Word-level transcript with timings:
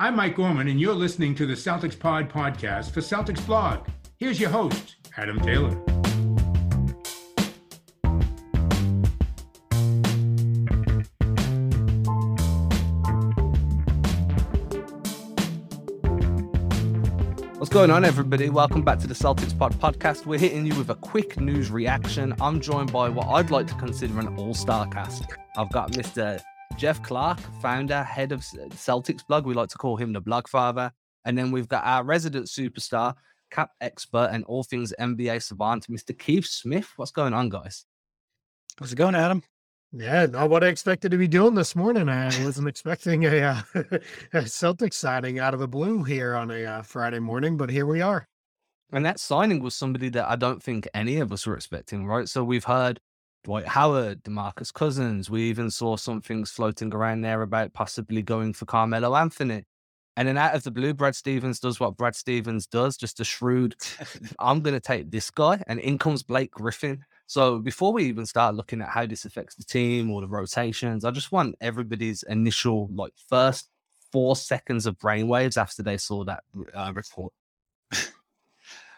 I'm 0.00 0.14
Mike 0.14 0.36
Gorman, 0.36 0.68
and 0.68 0.80
you're 0.80 0.94
listening 0.94 1.34
to 1.34 1.44
the 1.44 1.54
Celtics 1.54 1.98
Pod 1.98 2.30
podcast 2.30 2.92
for 2.92 3.00
Celtics 3.00 3.44
Blog. 3.44 3.88
Here's 4.16 4.38
your 4.38 4.48
host, 4.48 4.94
Adam 5.16 5.40
Taylor. 5.40 5.74
What's 17.56 17.68
going 17.68 17.90
on, 17.90 18.04
everybody? 18.04 18.50
Welcome 18.50 18.82
back 18.82 19.00
to 19.00 19.08
the 19.08 19.14
Celtics 19.14 19.58
Pod 19.58 19.74
podcast. 19.80 20.26
We're 20.26 20.38
hitting 20.38 20.64
you 20.64 20.76
with 20.76 20.90
a 20.90 20.94
quick 20.94 21.40
news 21.40 21.72
reaction. 21.72 22.36
I'm 22.40 22.60
joined 22.60 22.92
by 22.92 23.08
what 23.08 23.26
I'd 23.26 23.50
like 23.50 23.66
to 23.66 23.74
consider 23.74 24.20
an 24.20 24.28
all 24.36 24.54
star 24.54 24.86
cast. 24.86 25.24
I've 25.56 25.72
got 25.72 25.90
Mr. 25.90 26.40
Jeff 26.78 27.02
Clark, 27.02 27.40
founder, 27.60 28.04
head 28.04 28.30
of 28.30 28.38
Celtics 28.38 29.26
blog. 29.26 29.44
We 29.44 29.52
like 29.52 29.68
to 29.70 29.78
call 29.78 29.96
him 29.96 30.12
the 30.12 30.20
blog 30.20 30.46
father. 30.46 30.92
And 31.24 31.36
then 31.36 31.50
we've 31.50 31.66
got 31.66 31.84
our 31.84 32.04
resident 32.04 32.46
superstar, 32.46 33.14
cap 33.50 33.72
expert, 33.80 34.28
and 34.30 34.44
all 34.44 34.62
things 34.62 34.94
NBA 35.00 35.42
savant, 35.42 35.88
Mr. 35.88 36.16
Keith 36.16 36.46
Smith. 36.46 36.88
What's 36.94 37.10
going 37.10 37.34
on, 37.34 37.48
guys? 37.48 37.84
How's 38.78 38.92
it 38.92 38.96
going, 38.96 39.16
Adam? 39.16 39.42
Yeah, 39.90 40.26
not 40.26 40.50
what 40.50 40.62
I 40.62 40.68
expected 40.68 41.10
to 41.10 41.18
be 41.18 41.26
doing 41.26 41.56
this 41.56 41.74
morning. 41.74 42.08
I 42.08 42.26
wasn't 42.44 42.68
expecting 42.68 43.24
a, 43.24 43.40
uh, 43.40 43.62
a 43.74 44.42
Celtics 44.42 44.94
signing 44.94 45.40
out 45.40 45.54
of 45.54 45.60
the 45.60 45.66
blue 45.66 46.04
here 46.04 46.36
on 46.36 46.52
a 46.52 46.64
uh, 46.64 46.82
Friday 46.82 47.18
morning, 47.18 47.56
but 47.56 47.70
here 47.70 47.86
we 47.86 48.02
are. 48.02 48.28
And 48.92 49.04
that 49.04 49.18
signing 49.18 49.64
was 49.64 49.74
somebody 49.74 50.10
that 50.10 50.30
I 50.30 50.36
don't 50.36 50.62
think 50.62 50.86
any 50.94 51.18
of 51.18 51.32
us 51.32 51.44
were 51.44 51.56
expecting, 51.56 52.06
right? 52.06 52.28
So 52.28 52.44
we've 52.44 52.62
heard 52.62 53.00
Dwight 53.44 53.66
Howard, 53.66 54.22
Demarcus 54.24 54.72
Cousins. 54.72 55.30
We 55.30 55.42
even 55.44 55.70
saw 55.70 55.96
some 55.96 56.20
things 56.20 56.50
floating 56.50 56.92
around 56.92 57.22
there 57.22 57.42
about 57.42 57.72
possibly 57.72 58.22
going 58.22 58.52
for 58.52 58.66
Carmelo 58.66 59.14
Anthony. 59.14 59.64
And 60.16 60.26
then 60.26 60.36
out 60.36 60.54
of 60.54 60.64
the 60.64 60.72
blue, 60.72 60.94
Brad 60.94 61.14
Stevens 61.14 61.60
does 61.60 61.78
what 61.78 61.96
Brad 61.96 62.16
Stevens 62.16 62.66
does, 62.66 62.96
just 62.96 63.20
a 63.20 63.24
shrewd, 63.24 63.76
I'm 64.40 64.62
going 64.62 64.74
to 64.74 64.80
take 64.80 65.10
this 65.10 65.30
guy. 65.30 65.62
And 65.68 65.78
in 65.78 65.96
comes 65.96 66.24
Blake 66.24 66.50
Griffin. 66.50 67.04
So 67.26 67.60
before 67.60 67.92
we 67.92 68.04
even 68.04 68.26
start 68.26 68.56
looking 68.56 68.80
at 68.80 68.88
how 68.88 69.06
this 69.06 69.24
affects 69.24 69.54
the 69.54 69.62
team 69.62 70.10
or 70.10 70.20
the 70.20 70.26
rotations, 70.26 71.04
I 71.04 71.12
just 71.12 71.30
want 71.30 71.54
everybody's 71.60 72.24
initial, 72.24 72.88
like, 72.92 73.12
first 73.28 73.70
four 74.10 74.34
seconds 74.34 74.86
of 74.86 74.98
brainwaves 74.98 75.56
after 75.56 75.82
they 75.82 75.98
saw 75.98 76.24
that 76.24 76.42
uh, 76.74 76.92
report. 76.94 77.32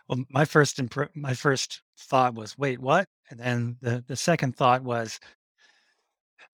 well, 0.08 0.24
my 0.30 0.44
first 0.44 0.78
imp- 0.78 1.14
my 1.14 1.34
first 1.34 1.82
thought 1.98 2.34
was, 2.34 2.56
wait, 2.56 2.80
what? 2.80 3.08
And 3.30 3.38
then 3.38 3.76
the, 3.80 4.04
the 4.06 4.16
second 4.16 4.56
thought 4.56 4.82
was 4.82 5.20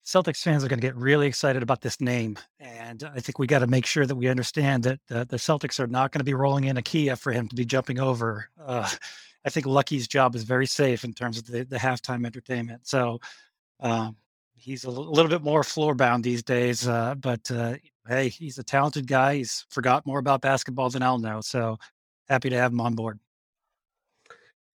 Celtics 0.04 0.42
fans 0.42 0.62
are 0.62 0.68
going 0.68 0.80
to 0.80 0.86
get 0.86 0.94
really 0.94 1.26
excited 1.26 1.62
about 1.62 1.80
this 1.80 2.00
name. 2.00 2.38
And 2.60 3.02
I 3.14 3.18
think 3.20 3.38
we 3.38 3.48
got 3.48 3.58
to 3.60 3.66
make 3.66 3.86
sure 3.86 4.06
that 4.06 4.14
we 4.14 4.28
understand 4.28 4.84
that 4.84 5.00
the, 5.08 5.24
the 5.24 5.36
Celtics 5.36 5.80
are 5.80 5.88
not 5.88 6.12
going 6.12 6.20
to 6.20 6.24
be 6.24 6.34
rolling 6.34 6.64
in 6.64 6.76
a 6.76 6.82
Kia 6.82 7.16
for 7.16 7.32
him 7.32 7.48
to 7.48 7.56
be 7.56 7.64
jumping 7.64 7.98
over. 7.98 8.48
Uh, 8.62 8.88
I 9.44 9.48
think 9.48 9.66
Lucky's 9.66 10.08
job 10.08 10.34
is 10.34 10.42
very 10.42 10.66
safe 10.66 11.04
in 11.04 11.12
terms 11.12 11.38
of 11.38 11.46
the, 11.46 11.64
the 11.64 11.76
halftime 11.76 12.26
entertainment. 12.26 12.86
So 12.86 13.20
um, 13.78 14.16
he's 14.54 14.84
a 14.84 14.90
little 14.90 15.30
bit 15.30 15.42
more 15.42 15.62
floor 15.62 15.94
bound 15.94 16.24
these 16.24 16.42
days. 16.42 16.86
Uh, 16.86 17.14
but 17.14 17.48
uh, 17.50 17.74
hey, 18.08 18.28
he's 18.28 18.58
a 18.58 18.64
talented 18.64 19.06
guy. 19.06 19.36
He's 19.36 19.64
forgot 19.70 20.04
more 20.04 20.18
about 20.18 20.40
basketball 20.40 20.90
than 20.90 21.02
I'll 21.02 21.18
know. 21.18 21.40
So 21.40 21.78
happy 22.28 22.50
to 22.50 22.56
have 22.56 22.72
him 22.72 22.80
on 22.80 22.94
board. 22.94 23.20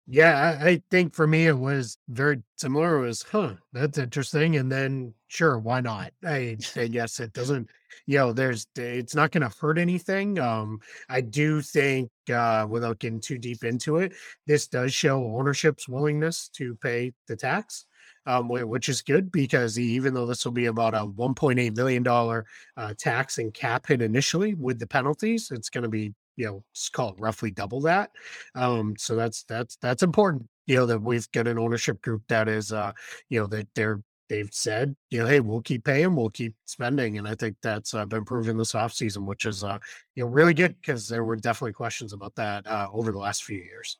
Yeah, 0.09 0.57
I, 0.61 0.67
I 0.69 0.81
think 0.89 1.13
for 1.13 1.27
me 1.27 1.47
it 1.47 1.57
was 1.57 1.97
very 2.07 2.41
similar. 2.55 2.97
It 3.03 3.07
was, 3.07 3.23
huh, 3.23 3.55
that's 3.73 3.97
interesting. 3.97 4.55
And 4.55 4.71
then, 4.71 5.13
sure, 5.27 5.59
why 5.59 5.81
not? 5.81 6.13
I, 6.25 6.57
I 6.77 6.87
guess 6.87 7.19
it 7.19 7.33
doesn't, 7.33 7.69
you 8.05 8.17
know, 8.17 8.31
there's, 8.31 8.67
it's 8.77 9.15
not 9.15 9.31
going 9.31 9.49
to 9.49 9.55
hurt 9.59 9.77
anything. 9.77 10.39
Um, 10.39 10.79
I 11.09 11.19
do 11.21 11.61
think, 11.61 12.09
uh, 12.33 12.65
without 12.69 12.99
getting 12.99 13.19
too 13.19 13.37
deep 13.37 13.63
into 13.65 13.97
it, 13.97 14.13
this 14.45 14.67
does 14.67 14.93
show 14.93 15.23
ownership's 15.37 15.89
willingness 15.89 16.47
to 16.53 16.75
pay 16.75 17.11
the 17.27 17.35
tax. 17.35 17.85
Um, 18.25 18.49
which 18.49 18.89
is 18.89 19.01
good 19.01 19.31
because 19.31 19.79
even 19.79 20.13
though 20.13 20.25
this 20.25 20.43
will 20.43 20.51
be 20.51 20.65
about 20.65 20.93
a 20.93 21.05
1.8 21.07 21.77
million 21.77 22.03
dollar 22.03 22.45
uh, 22.75 22.93
tax 22.97 23.37
and 23.37 23.53
cap 23.53 23.87
hit 23.87 24.01
initially 24.01 24.53
with 24.53 24.79
the 24.79 24.87
penalties, 24.87 25.49
it's 25.49 25.69
going 25.69 25.83
to 25.83 25.89
be 25.89 26.13
you 26.37 26.45
know, 26.45 26.63
it's 26.71 26.87
called 26.87 27.19
roughly 27.19 27.51
double 27.51 27.81
that. 27.81 28.11
Um, 28.55 28.95
so 28.97 29.15
that's 29.15 29.43
that's 29.43 29.75
that's 29.81 30.03
important. 30.03 30.47
You 30.67 30.77
know 30.77 30.85
that 30.85 31.01
we've 31.01 31.29
got 31.31 31.47
an 31.47 31.59
ownership 31.59 32.01
group 32.01 32.23
that 32.29 32.47
is, 32.47 32.71
uh, 32.71 32.93
you 33.29 33.41
know, 33.41 33.47
that 33.47 33.67
they're 33.75 34.01
they've 34.29 34.49
said, 34.51 34.95
you 35.09 35.19
know, 35.19 35.25
hey, 35.25 35.39
we'll 35.39 35.61
keep 35.61 35.85
paying, 35.85 36.15
we'll 36.15 36.29
keep 36.29 36.53
spending, 36.65 37.17
and 37.17 37.27
I 37.27 37.35
think 37.35 37.57
that's 37.61 37.93
uh, 37.93 38.05
been 38.05 38.25
proven 38.25 38.57
this 38.57 38.73
offseason, 38.73 39.25
which 39.25 39.45
is, 39.45 39.63
uh, 39.63 39.77
you 40.15 40.23
know, 40.23 40.29
really 40.29 40.53
good 40.53 40.75
because 40.81 41.07
there 41.07 41.23
were 41.23 41.37
definitely 41.37 41.73
questions 41.73 42.13
about 42.13 42.35
that 42.35 42.67
uh, 42.67 42.87
over 42.91 43.11
the 43.11 43.19
last 43.19 43.43
few 43.43 43.57
years. 43.57 43.97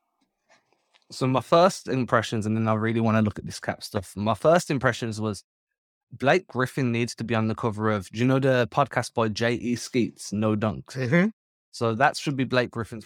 So 1.09 1.25
my 1.28 1.40
first 1.42 1.88
impressions, 1.88 2.46
and 2.46 2.56
then 2.56 2.68
I 2.68 2.74
really 2.74 3.00
want 3.00 3.16
to 3.18 3.22
look 3.22 3.40
at 3.40 3.46
this 3.46 3.59
cap 3.59 3.81
stuff. 3.81 4.14
My 4.18 4.34
first 4.34 4.69
impressions 4.69 5.22
was 5.22 5.44
Blake 6.12 6.48
Griffin 6.48 6.92
needs 6.92 7.16
to 7.16 7.24
be 7.24 7.34
on 7.34 7.48
the 7.48 7.56
cover 7.56 7.90
of. 7.90 8.09
Do 8.09 8.19
you 8.19 8.25
know 8.25 8.40
the 8.40 8.68
podcast 8.69 9.14
by 9.14 9.30
J. 9.30 9.54
E. 9.54 9.75
Skeets, 9.75 10.34
No 10.34 10.56
Dunks? 10.56 10.98
Mm-hmm. 10.98 11.28
So 11.72 11.94
that 11.95 12.17
should 12.17 12.35
be 12.35 12.44
Blake 12.44 12.72
Griffin's 12.72 13.05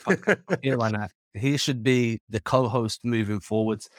here 0.62 0.78
right 0.78 0.92
now. 0.92 1.08
He 1.34 1.58
should 1.58 1.84
be 1.84 2.20
the 2.30 2.40
co-host 2.40 3.02
moving 3.04 3.40
forwards. 3.40 3.90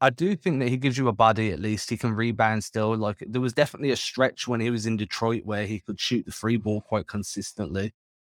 I 0.00 0.10
do 0.10 0.36
think 0.36 0.60
that 0.60 0.68
he 0.68 0.76
gives 0.76 0.98
you 0.98 1.08
a 1.08 1.12
body 1.12 1.52
at 1.52 1.60
least. 1.60 1.88
He 1.88 1.96
can 1.96 2.12
rebound 2.12 2.64
still. 2.64 2.96
Like 2.96 3.22
there 3.26 3.40
was 3.40 3.54
definitely 3.54 3.90
a 3.90 3.96
stretch 3.96 4.46
when 4.46 4.60
he 4.60 4.70
was 4.70 4.86
in 4.86 4.96
Detroit 4.96 5.42
where 5.44 5.66
he 5.66 5.80
could 5.80 5.98
shoot 5.98 6.26
the 6.26 6.32
free 6.32 6.56
ball 6.56 6.82
quite 6.82 7.06
consistently. 7.06 7.94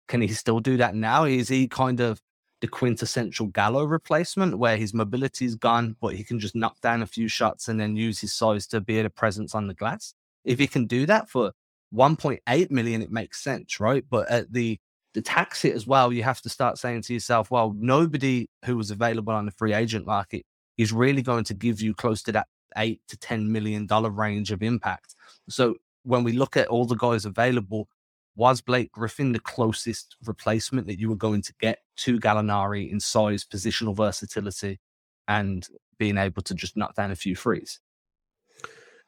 Can 0.07 0.21
he 0.21 0.27
still 0.29 0.59
do 0.59 0.77
that 0.77 0.95
now? 0.95 1.25
Is 1.25 1.49
he 1.49 1.67
kind 1.67 1.99
of 1.99 2.21
the 2.61 2.67
quintessential 2.67 3.47
Gallo 3.47 3.83
replacement 3.83 4.57
where 4.57 4.77
his 4.77 4.93
mobility 4.93 5.45
is 5.45 5.55
gone, 5.55 5.95
but 6.01 6.15
he 6.15 6.23
can 6.23 6.39
just 6.39 6.55
knock 6.55 6.79
down 6.81 7.01
a 7.01 7.07
few 7.07 7.27
shots 7.27 7.67
and 7.67 7.79
then 7.79 7.95
use 7.95 8.19
his 8.19 8.33
size 8.33 8.65
to 8.67 8.81
be 8.81 8.99
a 8.99 9.09
presence 9.09 9.53
on 9.53 9.67
the 9.67 9.73
glass? 9.73 10.13
If 10.43 10.59
he 10.59 10.67
can 10.67 10.85
do 10.85 11.05
that 11.07 11.29
for 11.29 11.51
1.8 11.93 12.71
million, 12.71 13.01
it 13.01 13.11
makes 13.11 13.43
sense, 13.43 13.79
right? 13.79 14.03
But 14.09 14.29
at 14.29 14.53
the 14.53 14.79
to 15.17 15.21
tax 15.23 15.65
it 15.65 15.73
as 15.73 15.87
well, 15.87 16.13
you 16.13 16.21
have 16.21 16.41
to 16.41 16.49
start 16.49 16.77
saying 16.77 17.01
to 17.01 17.13
yourself, 17.13 17.49
well, 17.49 17.73
nobody 17.75 18.47
who 18.65 18.77
was 18.77 18.91
available 18.91 19.33
on 19.33 19.47
the 19.47 19.51
free 19.51 19.73
agent 19.73 20.05
market 20.05 20.45
is 20.77 20.93
really 20.93 21.23
going 21.23 21.43
to 21.45 21.55
give 21.55 21.81
you 21.81 21.95
close 21.95 22.21
to 22.21 22.31
that 22.33 22.45
eight 22.77 23.01
to 23.07 23.17
ten 23.17 23.51
million 23.51 23.87
dollar 23.87 24.11
range 24.11 24.51
of 24.51 24.61
impact. 24.61 25.15
So 25.49 25.77
when 26.03 26.23
we 26.23 26.33
look 26.33 26.55
at 26.55 26.67
all 26.67 26.85
the 26.85 26.95
guys 26.95 27.25
available, 27.25 27.87
was 28.35 28.61
Blake 28.61 28.91
Griffin 28.91 29.31
the 29.31 29.39
closest 29.39 30.15
replacement 30.23 30.85
that 30.85 30.99
you 30.99 31.09
were 31.09 31.15
going 31.15 31.41
to 31.41 31.53
get 31.59 31.79
to 31.97 32.19
Gallinari 32.19 32.91
in 32.91 32.99
size, 32.99 33.43
positional 33.43 33.95
versatility, 33.95 34.79
and 35.27 35.67
being 35.97 36.19
able 36.19 36.43
to 36.43 36.53
just 36.53 36.77
knock 36.77 36.93
down 36.93 37.09
a 37.09 37.15
few 37.15 37.35
threes? 37.35 37.79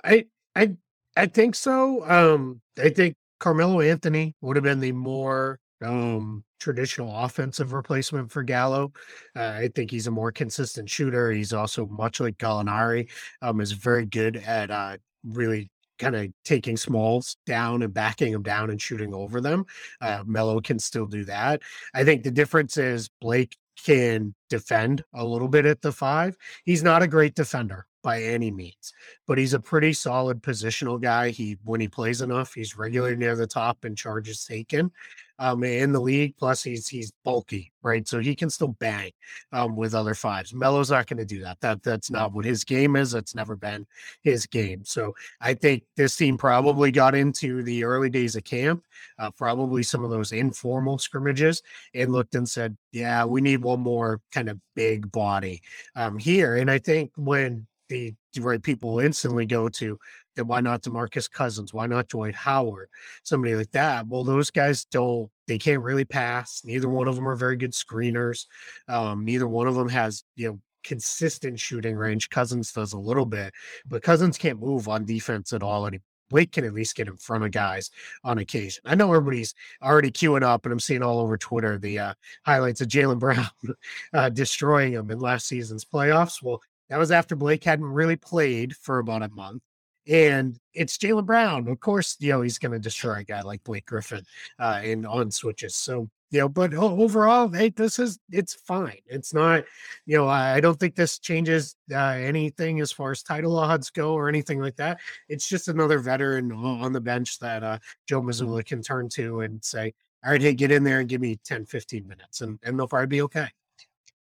I 0.04 0.26
I 0.56 0.76
I 1.16 1.28
think 1.28 1.54
so. 1.54 2.04
Um, 2.10 2.62
I 2.82 2.90
think 2.90 3.16
Carmelo 3.40 3.82
Anthony 3.82 4.34
would 4.42 4.56
have 4.56 4.64
been 4.64 4.80
the 4.80 4.94
more 4.94 5.60
um 5.84 6.44
traditional 6.60 7.16
offensive 7.24 7.74
replacement 7.74 8.32
for 8.32 8.44
Gallo. 8.44 8.92
Uh, 9.36 9.54
I 9.56 9.70
think 9.74 9.92
he's 9.92 10.08
a 10.08 10.12
more 10.12 10.32
consistent 10.32 10.90
shooter. 10.90 11.32
He's 11.32 11.54
also 11.54 11.88
much 11.88 12.20
like 12.20 12.38
Gallinari, 12.38 13.10
um, 13.42 13.62
is 13.62 13.72
very 13.72 14.06
good 14.06 14.38
at 14.38 14.72
uh 14.72 14.98
really 15.24 15.70
kind 16.00 16.16
of 16.16 16.28
taking 16.46 16.78
smalls 16.78 17.36
down 17.46 17.84
and 17.84 17.94
backing 17.94 18.32
them 18.32 18.44
down 18.44 18.70
and 18.70 18.82
shooting 18.82 19.14
over 19.14 19.42
them. 19.42 19.66
Uh, 20.02 20.24
Melo 20.26 20.62
can 20.62 20.80
still 20.80 21.06
do 21.06 21.26
that. 21.26 21.62
I 21.94 22.04
think 22.04 22.24
the 22.24 22.32
difference 22.32 22.78
is 22.78 23.10
Blake 23.22 23.58
can 23.86 24.34
defend 24.50 25.04
a 25.14 25.26
little 25.26 25.48
bit 25.48 25.66
at 25.66 25.82
the 25.82 25.92
five. 25.92 26.38
He's 26.66 26.84
not 26.84 27.02
a 27.04 27.08
great 27.08 27.36
defender 27.36 27.86
by 28.02 28.24
any 28.24 28.50
means, 28.52 28.94
but 29.28 29.38
he's 29.38 29.54
a 29.54 29.60
pretty 29.60 29.94
solid 29.94 30.42
positional 30.42 31.02
guy. 31.02 31.30
He 31.30 31.58
when 31.64 31.82
he 31.82 31.88
plays 31.88 32.22
enough, 32.22 32.54
he's 32.54 32.78
regularly 32.78 33.16
near 33.16 33.36
the 33.36 33.48
top 33.48 33.84
and 33.84 33.98
charges 33.98 34.46
taken 34.46 34.92
um, 35.40 35.64
in 35.64 35.92
the 35.92 36.00
league. 36.00 36.36
Plus, 36.38 36.62
he's 36.62 36.88
he's 36.88 37.12
bulky, 37.24 37.72
right? 37.82 38.08
So 38.08 38.20
he 38.20 38.36
can 38.36 38.50
still 38.50 38.76
bang 38.80 39.12
um, 39.52 39.76
with 39.76 39.96
other 39.96 40.14
fives. 40.14 40.54
Melo's 40.54 40.92
not 40.92 41.08
going 41.08 41.18
to 41.18 41.26
do 41.26 41.42
that. 41.42 41.60
That 41.62 41.82
that's 41.82 42.12
not 42.12 42.34
what 42.34 42.46
his 42.46 42.64
game 42.64 42.96
is. 42.96 43.14
It's 43.14 43.34
never 43.34 43.56
been 43.56 43.88
his 44.22 44.46
game. 44.46 44.84
So 44.84 45.16
I 45.42 45.54
think 45.54 45.84
this 45.96 46.16
team 46.16 46.38
probably 46.38 46.92
got 46.92 47.16
into 47.16 47.64
the 47.64 47.84
early 47.84 48.10
days 48.10 48.36
of 48.36 48.44
camp, 48.44 48.84
uh, 49.18 49.32
probably 49.32 49.82
some 49.82 50.04
of 50.04 50.12
those 50.12 50.32
informal 50.34 50.98
scrimmages, 50.98 51.64
and 51.96 52.12
looked 52.12 52.36
and 52.36 52.48
said, 52.48 52.78
"Yeah, 52.92 53.26
we 53.26 53.42
need 53.42 53.64
one 53.64 53.80
more 53.80 54.22
kind 54.32 54.50
of 54.50 54.60
big 54.76 55.12
body 55.12 55.62
um, 55.96 56.20
here." 56.20 56.58
And 56.58 56.70
I 56.70 56.78
think 56.78 57.12
when 57.16 57.66
the 57.90 58.14
right 58.40 58.62
people 58.62 59.00
instantly 59.00 59.46
go 59.46 59.68
to 59.70 59.98
then 60.40 60.48
why 60.48 60.62
not 60.62 60.82
Demarcus 60.82 61.30
Cousins? 61.30 61.74
Why 61.74 61.86
not 61.86 62.08
Dwight 62.08 62.34
Howard? 62.34 62.90
Somebody 63.24 63.56
like 63.56 63.72
that. 63.72 64.08
Well, 64.08 64.24
those 64.24 64.50
guys 64.50 64.86
don't, 64.86 65.30
they 65.48 65.58
can't 65.58 65.84
really 65.84 66.06
pass. 66.06 66.62
Neither 66.64 66.88
one 66.88 67.10
of 67.10 67.16
them 67.16 67.28
are 67.28 67.36
very 67.36 67.58
good 67.58 67.74
screeners. 67.74 68.46
Um, 68.88 69.26
neither 69.26 69.50
one 69.50 69.68
of 69.68 69.76
them 69.76 69.90
has, 69.90 70.24
you 70.38 70.48
know, 70.48 70.60
consistent 70.86 71.60
shooting 71.60 71.96
range. 71.96 72.30
Cousins 72.30 72.72
does 72.72 72.94
a 72.94 72.98
little 72.98 73.26
bit, 73.26 73.54
but 73.86 74.02
Cousins 74.02 74.38
can't 74.38 74.62
move 74.62 74.88
on 74.88 75.04
defense 75.04 75.52
at 75.52 75.62
all 75.62 75.86
any, 75.86 76.00
Blake 76.30 76.52
can 76.52 76.64
at 76.64 76.74
least 76.74 76.96
get 76.96 77.08
in 77.08 77.18
front 77.18 77.44
of 77.44 77.52
guys 77.52 77.90
on 78.24 78.38
occasion. 78.38 78.82
I 78.86 78.96
know 78.96 79.12
everybody's 79.14 79.54
already 79.82 80.12
queuing 80.12 80.44
up, 80.44 80.66
and 80.66 80.72
I'm 80.72 80.80
seeing 80.80 81.04
all 81.04 81.20
over 81.20 81.38
Twitter 81.38 81.78
the 81.78 82.00
uh, 82.00 82.14
highlights 82.46 82.82
of 82.82 82.88
Jaylen 82.88 83.20
Brown 83.20 83.48
uh, 84.14 84.30
destroying 84.30 84.94
him 84.94 85.12
in 85.12 85.20
last 85.20 85.48
season's 85.48 85.84
playoffs. 85.84 86.42
Well, 86.42 86.62
that 86.90 86.98
was 86.98 87.12
after 87.12 87.36
Blake 87.36 87.64
hadn't 87.64 87.86
really 87.86 88.16
played 88.16 88.76
for 88.76 89.00
about 89.00 89.24
a 89.24 89.30
month. 89.30 89.64
And 90.08 90.58
it's 90.74 90.98
Jaylen 90.98 91.26
Brown. 91.26 91.68
Of 91.68 91.80
course, 91.80 92.16
you 92.20 92.32
know, 92.32 92.42
he's 92.42 92.58
going 92.58 92.72
to 92.72 92.80
destroy 92.80 93.18
a 93.20 93.24
guy 93.24 93.42
like 93.42 93.64
Blake 93.64 93.86
Griffin 93.86 94.24
uh, 94.58 94.82
in 94.84 95.06
on 95.06 95.30
switches. 95.30 95.76
So 95.76 96.10
you 96.32 96.42
know, 96.42 96.50
but 96.50 96.74
overall, 96.74 97.50
hey, 97.50 97.70
this 97.70 97.98
is 97.98 98.20
it's 98.32 98.54
fine. 98.54 99.00
It's 99.08 99.34
not, 99.34 99.64
you 100.06 100.18
know, 100.18 100.28
I 100.28 100.60
don't 100.60 100.80
think 100.80 100.96
this 100.96 101.18
changes 101.18 101.76
uh, 101.92 101.98
anything 101.98 102.82
as 102.82 102.92
far 102.92 103.12
as 103.12 103.24
title 103.24 103.58
odds 103.58 103.90
go 103.90 104.14
or 104.14 104.30
anything 104.30 104.60
like 104.60 104.76
that. 104.76 105.00
It's 105.28 105.48
just 105.48 105.68
another 105.68 106.00
veteran 106.00 106.52
on 106.52 106.94
the 106.94 107.02
bench 107.02 107.40
that 107.40 107.64
uh, 107.64 107.80
Joe 108.08 108.22
mm-hmm. 108.22 108.30
Mazzulla 108.30 108.66
can 108.66 108.82
turn 108.82 109.10
to 109.10 109.42
and 109.42 109.64
say, 109.64 109.94
all 110.24 110.32
right, 110.32 110.42
hey, 110.42 110.54
get 110.54 110.72
in 110.72 110.84
there 110.84 111.00
and 111.00 111.10
give 111.10 111.22
me 111.22 111.40
10, 111.46 111.66
15 111.66 112.08
minutes, 112.08 112.42
and, 112.42 112.60
and 112.64 112.78
they'll 112.78 112.88
probably 112.88 113.08
be 113.08 113.22
okay. 113.24 113.48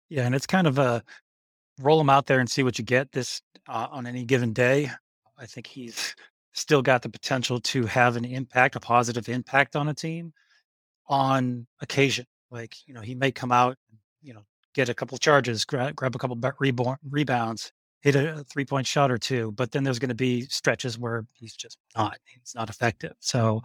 Yeah. 0.09 0.25
And 0.25 0.33
it's 0.33 0.47
kind 0.47 0.65
of 0.65 0.79
a 0.79 1.03
roll 1.79 1.97
them 1.97 2.09
out 2.09 2.25
there 2.27 2.39
and 2.39 2.49
see 2.49 2.63
what 2.63 2.77
you 2.77 2.85
get 2.85 3.11
this 3.11 3.41
uh, 3.67 3.87
on 3.91 4.05
any 4.05 4.23
given 4.23 4.53
day. 4.53 4.91
I 5.37 5.45
think 5.45 5.67
he's 5.67 6.15
still 6.53 6.81
got 6.81 7.01
the 7.01 7.09
potential 7.09 7.59
to 7.61 7.85
have 7.85 8.15
an 8.15 8.25
impact, 8.25 8.75
a 8.75 8.79
positive 8.79 9.29
impact 9.29 9.75
on 9.75 9.87
a 9.87 9.93
team 9.93 10.33
on 11.07 11.65
occasion. 11.81 12.25
Like, 12.51 12.75
you 12.87 12.93
know, 12.93 13.01
he 13.01 13.15
may 13.15 13.31
come 13.31 13.51
out, 13.51 13.77
you 14.21 14.33
know, 14.33 14.41
get 14.73 14.89
a 14.89 14.93
couple 14.93 15.17
charges, 15.17 15.65
grab, 15.65 15.95
grab 15.95 16.15
a 16.15 16.19
couple 16.19 16.37
reborn, 16.59 16.97
rebounds, 17.09 17.71
hit 18.01 18.15
a 18.15 18.43
three 18.51 18.65
point 18.65 18.87
shot 18.87 19.11
or 19.11 19.17
two, 19.17 19.51
but 19.53 19.71
then 19.71 19.83
there's 19.83 19.99
going 19.99 20.09
to 20.09 20.15
be 20.15 20.41
stretches 20.43 20.97
where 20.97 21.25
he's 21.33 21.55
just 21.55 21.77
not, 21.95 22.17
he's 22.25 22.53
not 22.55 22.69
effective. 22.69 23.13
So 23.19 23.61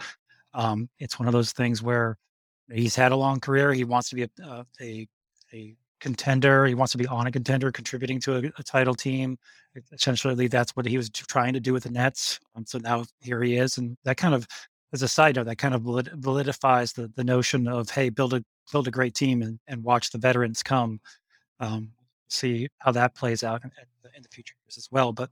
um, 0.52 0.88
it's 0.98 1.18
one 1.18 1.28
of 1.28 1.32
those 1.32 1.52
things 1.52 1.82
where 1.82 2.16
he's 2.72 2.96
had 2.96 3.12
a 3.12 3.16
long 3.16 3.40
career. 3.40 3.72
He 3.72 3.84
wants 3.84 4.10
to 4.10 4.14
be 4.14 4.22
a, 4.22 4.28
a, 4.80 5.08
a 5.52 5.76
contender. 6.04 6.66
He 6.66 6.74
wants 6.74 6.92
to 6.92 6.98
be 6.98 7.06
on 7.06 7.26
a 7.26 7.32
contender, 7.32 7.72
contributing 7.72 8.20
to 8.20 8.36
a, 8.36 8.52
a, 8.58 8.62
title 8.62 8.94
team. 8.94 9.38
Essentially, 9.90 10.48
that's 10.48 10.76
what 10.76 10.84
he 10.84 10.98
was 10.98 11.08
trying 11.08 11.54
to 11.54 11.60
do 11.60 11.72
with 11.72 11.84
the 11.84 11.90
Nets. 11.90 12.38
So 12.66 12.78
now 12.78 13.06
here 13.20 13.42
he 13.42 13.56
is, 13.56 13.78
and 13.78 13.96
that 14.04 14.18
kind 14.18 14.34
of 14.34 14.46
as 14.92 15.02
a 15.02 15.08
side 15.08 15.36
note, 15.36 15.46
that 15.46 15.56
kind 15.56 15.74
of 15.74 15.80
validifies 15.80 16.94
the 16.94 17.10
the 17.16 17.24
notion 17.24 17.66
of 17.66 17.88
hey, 17.88 18.10
build 18.10 18.34
a 18.34 18.44
build 18.70 18.86
a 18.86 18.90
great 18.90 19.14
team 19.14 19.40
and, 19.40 19.58
and 19.66 19.82
watch 19.82 20.10
the 20.10 20.18
veterans 20.18 20.62
come. 20.62 21.00
Um, 21.58 21.92
see 22.28 22.68
how 22.78 22.92
that 22.92 23.14
plays 23.14 23.42
out 23.42 23.62
in, 23.64 23.70
in, 24.16 24.22
the 24.22 24.28
future 24.28 24.56
as 24.76 24.88
well. 24.90 25.12
But 25.12 25.30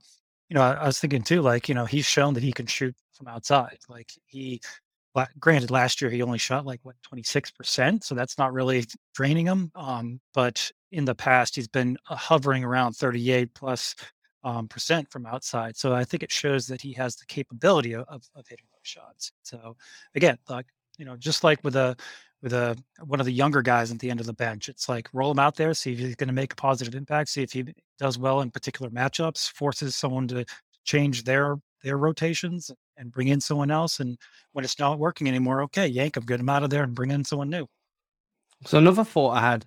you 0.49 0.55
know, 0.55 0.61
I, 0.61 0.73
I, 0.73 0.85
was 0.87 0.99
thinking 0.99 1.21
too, 1.21 1.41
like 1.41 1.69
you 1.69 1.75
know, 1.75 1.85
he's 1.85 2.05
shown 2.05 2.33
that 2.33 2.43
he 2.43 2.51
can 2.51 2.65
shoot 2.65 2.95
from 3.11 3.27
outside. 3.27 3.77
Like 3.87 4.11
he, 4.25 4.59
granted, 5.39 5.71
last 5.71 6.01
year 6.01 6.09
he 6.09 6.21
only 6.21 6.37
shot 6.37 6.65
like 6.65 6.79
what 6.83 6.95
twenty 7.03 7.23
six 7.23 7.51
percent, 7.51 8.03
so 8.03 8.15
that's 8.15 8.37
not 8.37 8.53
really 8.53 8.85
draining 9.13 9.45
him. 9.45 9.71
Um, 9.75 10.19
but 10.33 10.71
in 10.91 11.05
the 11.05 11.15
past, 11.15 11.55
he's 11.55 11.67
been 11.67 11.97
uh, 12.09 12.15
hovering 12.15 12.63
around 12.63 12.93
thirty 12.93 13.31
eight 13.31 13.53
plus 13.53 13.95
um, 14.43 14.67
percent 14.67 15.09
from 15.11 15.25
outside. 15.25 15.77
So 15.77 15.93
I 15.93 16.03
think 16.03 16.23
it 16.23 16.31
shows 16.31 16.67
that 16.67 16.81
he 16.81 16.93
has 16.93 17.15
the 17.15 17.25
capability 17.25 17.93
of, 17.93 18.05
of, 18.07 18.23
of 18.35 18.45
hitting 18.47 18.65
those 18.71 18.79
shots. 18.83 19.31
So 19.43 19.75
again, 20.15 20.37
like 20.49 20.65
you 20.97 21.05
know, 21.05 21.15
just 21.15 21.43
like 21.43 21.63
with 21.63 21.75
a 21.75 21.95
with 22.41 22.53
a 22.53 22.77
one 23.05 23.19
of 23.19 23.25
the 23.25 23.31
younger 23.31 23.61
guys 23.61 23.91
at 23.91 23.99
the 23.99 24.09
end 24.09 24.19
of 24.19 24.25
the 24.25 24.33
bench, 24.33 24.69
it's 24.69 24.89
like 24.89 25.09
roll 25.13 25.31
him 25.31 25.39
out 25.39 25.55
there, 25.55 25.73
see 25.73 25.93
if 25.93 25.99
he's 25.99 26.15
going 26.15 26.27
to 26.27 26.33
make 26.33 26.53
a 26.53 26.57
positive 26.57 26.95
impact, 26.95 27.29
see 27.29 27.41
if 27.41 27.53
he 27.53 27.65
does 27.99 28.17
well 28.17 28.41
in 28.41 28.51
particular 28.51 28.91
matchups, 28.91 29.49
forces 29.51 29.95
someone 29.95 30.27
to 30.27 30.45
change 30.83 31.23
their 31.23 31.55
their 31.83 31.97
rotations 31.97 32.71
and 32.97 33.11
bring 33.11 33.27
in 33.27 33.41
someone 33.41 33.71
else. 33.71 33.99
And 33.99 34.17
when 34.53 34.65
it's 34.65 34.79
not 34.79 34.99
working 34.99 35.27
anymore, 35.27 35.61
okay, 35.63 35.87
yank 35.87 36.15
them, 36.15 36.25
get 36.25 36.37
them 36.37 36.49
out 36.49 36.63
of 36.63 36.69
there, 36.69 36.83
and 36.83 36.95
bring 36.95 37.11
in 37.11 37.23
someone 37.23 37.49
new. 37.49 37.67
So 38.65 38.77
another 38.77 39.03
thought 39.03 39.31
I 39.31 39.41
had, 39.41 39.65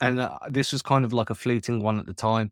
and 0.00 0.20
uh, 0.20 0.38
this 0.48 0.72
was 0.72 0.82
kind 0.82 1.04
of 1.04 1.12
like 1.12 1.30
a 1.30 1.34
fleeting 1.34 1.82
one 1.82 1.98
at 1.98 2.06
the 2.06 2.14
time, 2.14 2.50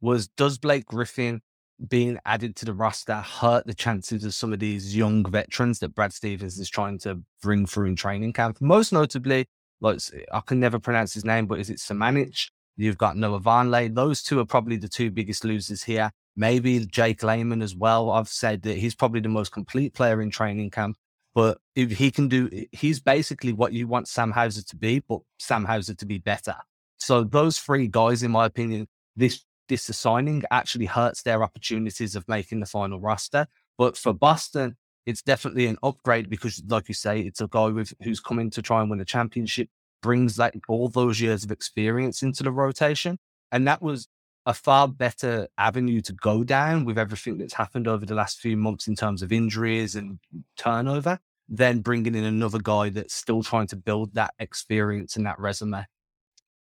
was 0.00 0.28
does 0.28 0.58
Blake 0.58 0.86
Griffin 0.86 1.40
being 1.88 2.18
added 2.24 2.56
to 2.56 2.64
the 2.64 2.72
roster 2.72 3.16
hurt 3.16 3.66
the 3.66 3.74
chances 3.74 4.24
of 4.24 4.34
some 4.34 4.52
of 4.52 4.58
these 4.58 4.96
young 4.96 5.24
veterans 5.30 5.78
that 5.78 5.94
Brad 5.94 6.12
Stevens 6.12 6.58
is 6.58 6.70
trying 6.70 6.98
to 7.00 7.20
bring 7.42 7.66
through 7.66 7.86
in 7.86 7.96
training 7.96 8.32
camp? 8.32 8.60
Most 8.60 8.92
notably, 8.92 9.46
like 9.80 10.00
I 10.32 10.40
can 10.40 10.58
never 10.58 10.78
pronounce 10.78 11.14
his 11.14 11.24
name, 11.24 11.46
but 11.46 11.60
is 11.60 11.70
it 11.70 11.78
Samanic? 11.78 12.50
You've 12.76 12.98
got 12.98 13.16
Noah 13.16 13.40
Vonleh. 13.40 13.94
Those 13.94 14.22
two 14.22 14.38
are 14.40 14.44
probably 14.44 14.76
the 14.76 14.88
two 14.88 15.10
biggest 15.10 15.44
losers 15.44 15.82
here. 15.82 16.10
Maybe 16.36 16.84
Jake 16.84 17.22
Layman 17.22 17.62
as 17.62 17.74
well. 17.74 18.10
I've 18.10 18.28
said 18.28 18.62
that 18.62 18.76
he's 18.76 18.94
probably 18.94 19.20
the 19.20 19.28
most 19.28 19.52
complete 19.52 19.94
player 19.94 20.20
in 20.20 20.30
training 20.30 20.70
camp. 20.70 20.96
But 21.34 21.58
if 21.74 21.90
he 21.90 22.10
can 22.10 22.28
do, 22.28 22.48
he's 22.72 23.00
basically 23.00 23.52
what 23.52 23.72
you 23.72 23.86
want 23.86 24.08
Sam 24.08 24.30
Hauser 24.30 24.62
to 24.62 24.76
be, 24.76 25.00
but 25.00 25.20
Sam 25.38 25.64
Hauser 25.64 25.94
to 25.94 26.06
be 26.06 26.18
better. 26.18 26.54
So 26.98 27.24
those 27.24 27.58
three 27.58 27.88
guys, 27.88 28.22
in 28.22 28.30
my 28.30 28.46
opinion, 28.46 28.88
this 29.16 29.44
this 29.68 29.82
signing 29.84 30.44
actually 30.50 30.86
hurts 30.86 31.22
their 31.22 31.42
opportunities 31.42 32.16
of 32.16 32.26
making 32.28 32.60
the 32.60 32.66
final 32.66 33.00
roster. 33.00 33.46
But 33.76 33.96
for 33.96 34.12
Boston, 34.12 34.76
it's 35.04 35.22
definitely 35.22 35.66
an 35.66 35.76
upgrade 35.82 36.30
because, 36.30 36.62
like 36.68 36.88
you 36.88 36.94
say, 36.94 37.20
it's 37.20 37.40
a 37.40 37.48
guy 37.48 37.66
with 37.66 37.92
who's 38.02 38.20
coming 38.20 38.50
to 38.50 38.62
try 38.62 38.80
and 38.80 38.90
win 38.90 39.00
a 39.00 39.04
championship, 39.04 39.68
brings 40.02 40.38
like 40.38 40.58
all 40.68 40.88
those 40.88 41.20
years 41.20 41.44
of 41.44 41.50
experience 41.50 42.22
into 42.22 42.42
the 42.42 42.50
rotation, 42.50 43.18
and 43.52 43.66
that 43.68 43.82
was 43.82 44.08
a 44.46 44.54
far 44.54 44.86
better 44.86 45.48
avenue 45.58 46.00
to 46.00 46.12
go 46.12 46.44
down 46.44 46.84
with 46.84 46.96
everything 46.96 47.36
that's 47.36 47.52
happened 47.52 47.88
over 47.88 48.06
the 48.06 48.14
last 48.14 48.38
few 48.38 48.56
months 48.56 48.86
in 48.86 48.94
terms 48.94 49.20
of 49.20 49.32
injuries 49.32 49.96
and 49.96 50.20
turnover 50.56 51.18
than 51.48 51.80
bringing 51.80 52.14
in 52.14 52.24
another 52.24 52.60
guy 52.60 52.88
that's 52.88 53.14
still 53.14 53.42
trying 53.42 53.66
to 53.66 53.76
build 53.76 54.14
that 54.14 54.32
experience 54.38 55.16
and 55.16 55.26
that 55.26 55.38
resume. 55.38 55.84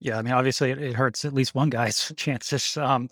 Yeah, 0.00 0.18
I 0.18 0.22
mean, 0.22 0.34
obviously 0.34 0.70
it, 0.70 0.94
hurts 0.94 1.24
at 1.24 1.34
least 1.34 1.54
one 1.54 1.70
guy's 1.70 2.12
chances. 2.16 2.76
Um, 2.76 3.08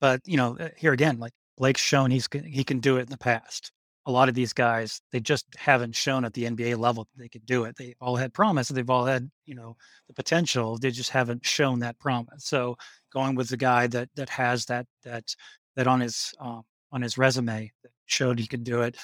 but 0.00 0.20
you 0.26 0.36
know, 0.36 0.56
uh, 0.58 0.68
here 0.76 0.92
again, 0.92 1.18
like 1.18 1.32
Blake's 1.56 1.80
shown 1.80 2.10
he's 2.10 2.28
he 2.44 2.64
can 2.64 2.80
do 2.80 2.98
it 2.98 3.02
in 3.02 3.08
the 3.08 3.16
past. 3.16 3.72
A 4.06 4.10
lot 4.10 4.28
of 4.28 4.34
these 4.34 4.52
guys, 4.52 5.00
they 5.12 5.20
just 5.20 5.46
haven't 5.56 5.94
shown 5.94 6.24
at 6.24 6.32
the 6.32 6.44
NBA 6.44 6.76
level 6.76 7.04
that 7.04 7.22
they 7.22 7.28
could 7.28 7.46
do 7.46 7.64
it. 7.64 7.76
They 7.76 7.94
all 8.00 8.16
had 8.16 8.34
promise. 8.34 8.68
They've 8.68 8.88
all 8.90 9.04
had, 9.04 9.30
you 9.46 9.54
know, 9.54 9.76
the 10.08 10.14
potential. 10.14 10.76
They 10.76 10.90
just 10.90 11.10
haven't 11.10 11.46
shown 11.46 11.78
that 11.80 11.98
promise. 11.98 12.46
So 12.46 12.76
going 13.12 13.36
with 13.36 13.48
the 13.48 13.56
guy 13.56 13.86
that 13.88 14.08
that 14.16 14.28
has 14.28 14.64
that 14.66 14.86
that 15.04 15.34
that 15.76 15.86
on 15.86 16.00
his 16.00 16.34
um, 16.40 16.62
on 16.90 17.02
his 17.02 17.16
resume 17.16 17.70
that 17.82 17.92
showed 18.06 18.38
he 18.38 18.46
could 18.46 18.64
do 18.64 18.82
it, 18.82 18.96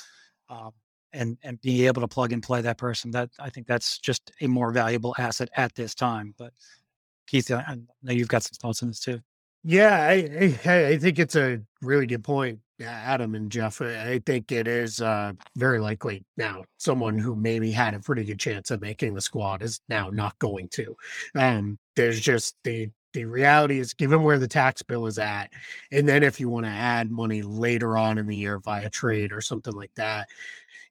um, 0.48 0.72
and 1.12 1.38
and 1.42 1.60
being 1.60 1.86
able 1.86 2.02
to 2.02 2.08
plug 2.08 2.32
and 2.32 2.42
play 2.42 2.60
that 2.60 2.78
person. 2.78 3.10
That 3.10 3.30
I 3.38 3.50
think 3.50 3.66
that's 3.66 3.98
just 3.98 4.32
a 4.40 4.46
more 4.46 4.72
valuable 4.72 5.14
asset 5.18 5.48
at 5.56 5.74
this 5.74 5.94
time. 5.94 6.34
But 6.38 6.52
Keith, 7.26 7.50
I 7.50 7.78
know 8.02 8.12
you've 8.12 8.28
got 8.28 8.42
some 8.42 8.56
thoughts 8.60 8.82
on 8.82 8.88
this 8.88 9.00
too. 9.00 9.20
Yeah, 9.64 10.00
I, 10.00 10.56
I, 10.64 10.86
I 10.86 10.98
think 10.98 11.18
it's 11.18 11.36
a 11.36 11.60
really 11.82 12.06
good 12.06 12.24
point, 12.24 12.60
Adam 12.80 13.34
and 13.34 13.50
Jeff. 13.50 13.80
I 13.80 14.20
think 14.24 14.52
it 14.52 14.68
is 14.68 15.00
uh, 15.00 15.32
very 15.56 15.80
likely 15.80 16.24
now 16.36 16.64
someone 16.78 17.18
who 17.18 17.34
maybe 17.34 17.70
had 17.70 17.94
a 17.94 18.00
pretty 18.00 18.24
good 18.24 18.38
chance 18.38 18.70
of 18.70 18.80
making 18.80 19.14
the 19.14 19.20
squad 19.20 19.62
is 19.62 19.80
now 19.88 20.10
not 20.10 20.38
going 20.38 20.68
to. 20.70 20.96
Um, 21.34 21.78
there's 21.96 22.20
just 22.20 22.54
the 22.64 22.90
the 23.14 23.24
reality 23.24 23.78
is 23.78 23.94
given 23.94 24.22
where 24.22 24.38
the 24.38 24.46
tax 24.46 24.82
bill 24.82 25.06
is 25.06 25.18
at, 25.18 25.50
and 25.90 26.08
then 26.08 26.22
if 26.22 26.38
you 26.38 26.48
want 26.48 26.66
to 26.66 26.70
add 26.70 27.10
money 27.10 27.42
later 27.42 27.96
on 27.96 28.18
in 28.18 28.26
the 28.26 28.36
year 28.36 28.58
via 28.58 28.90
trade 28.90 29.32
or 29.32 29.40
something 29.40 29.72
like 29.72 29.92
that, 29.94 30.28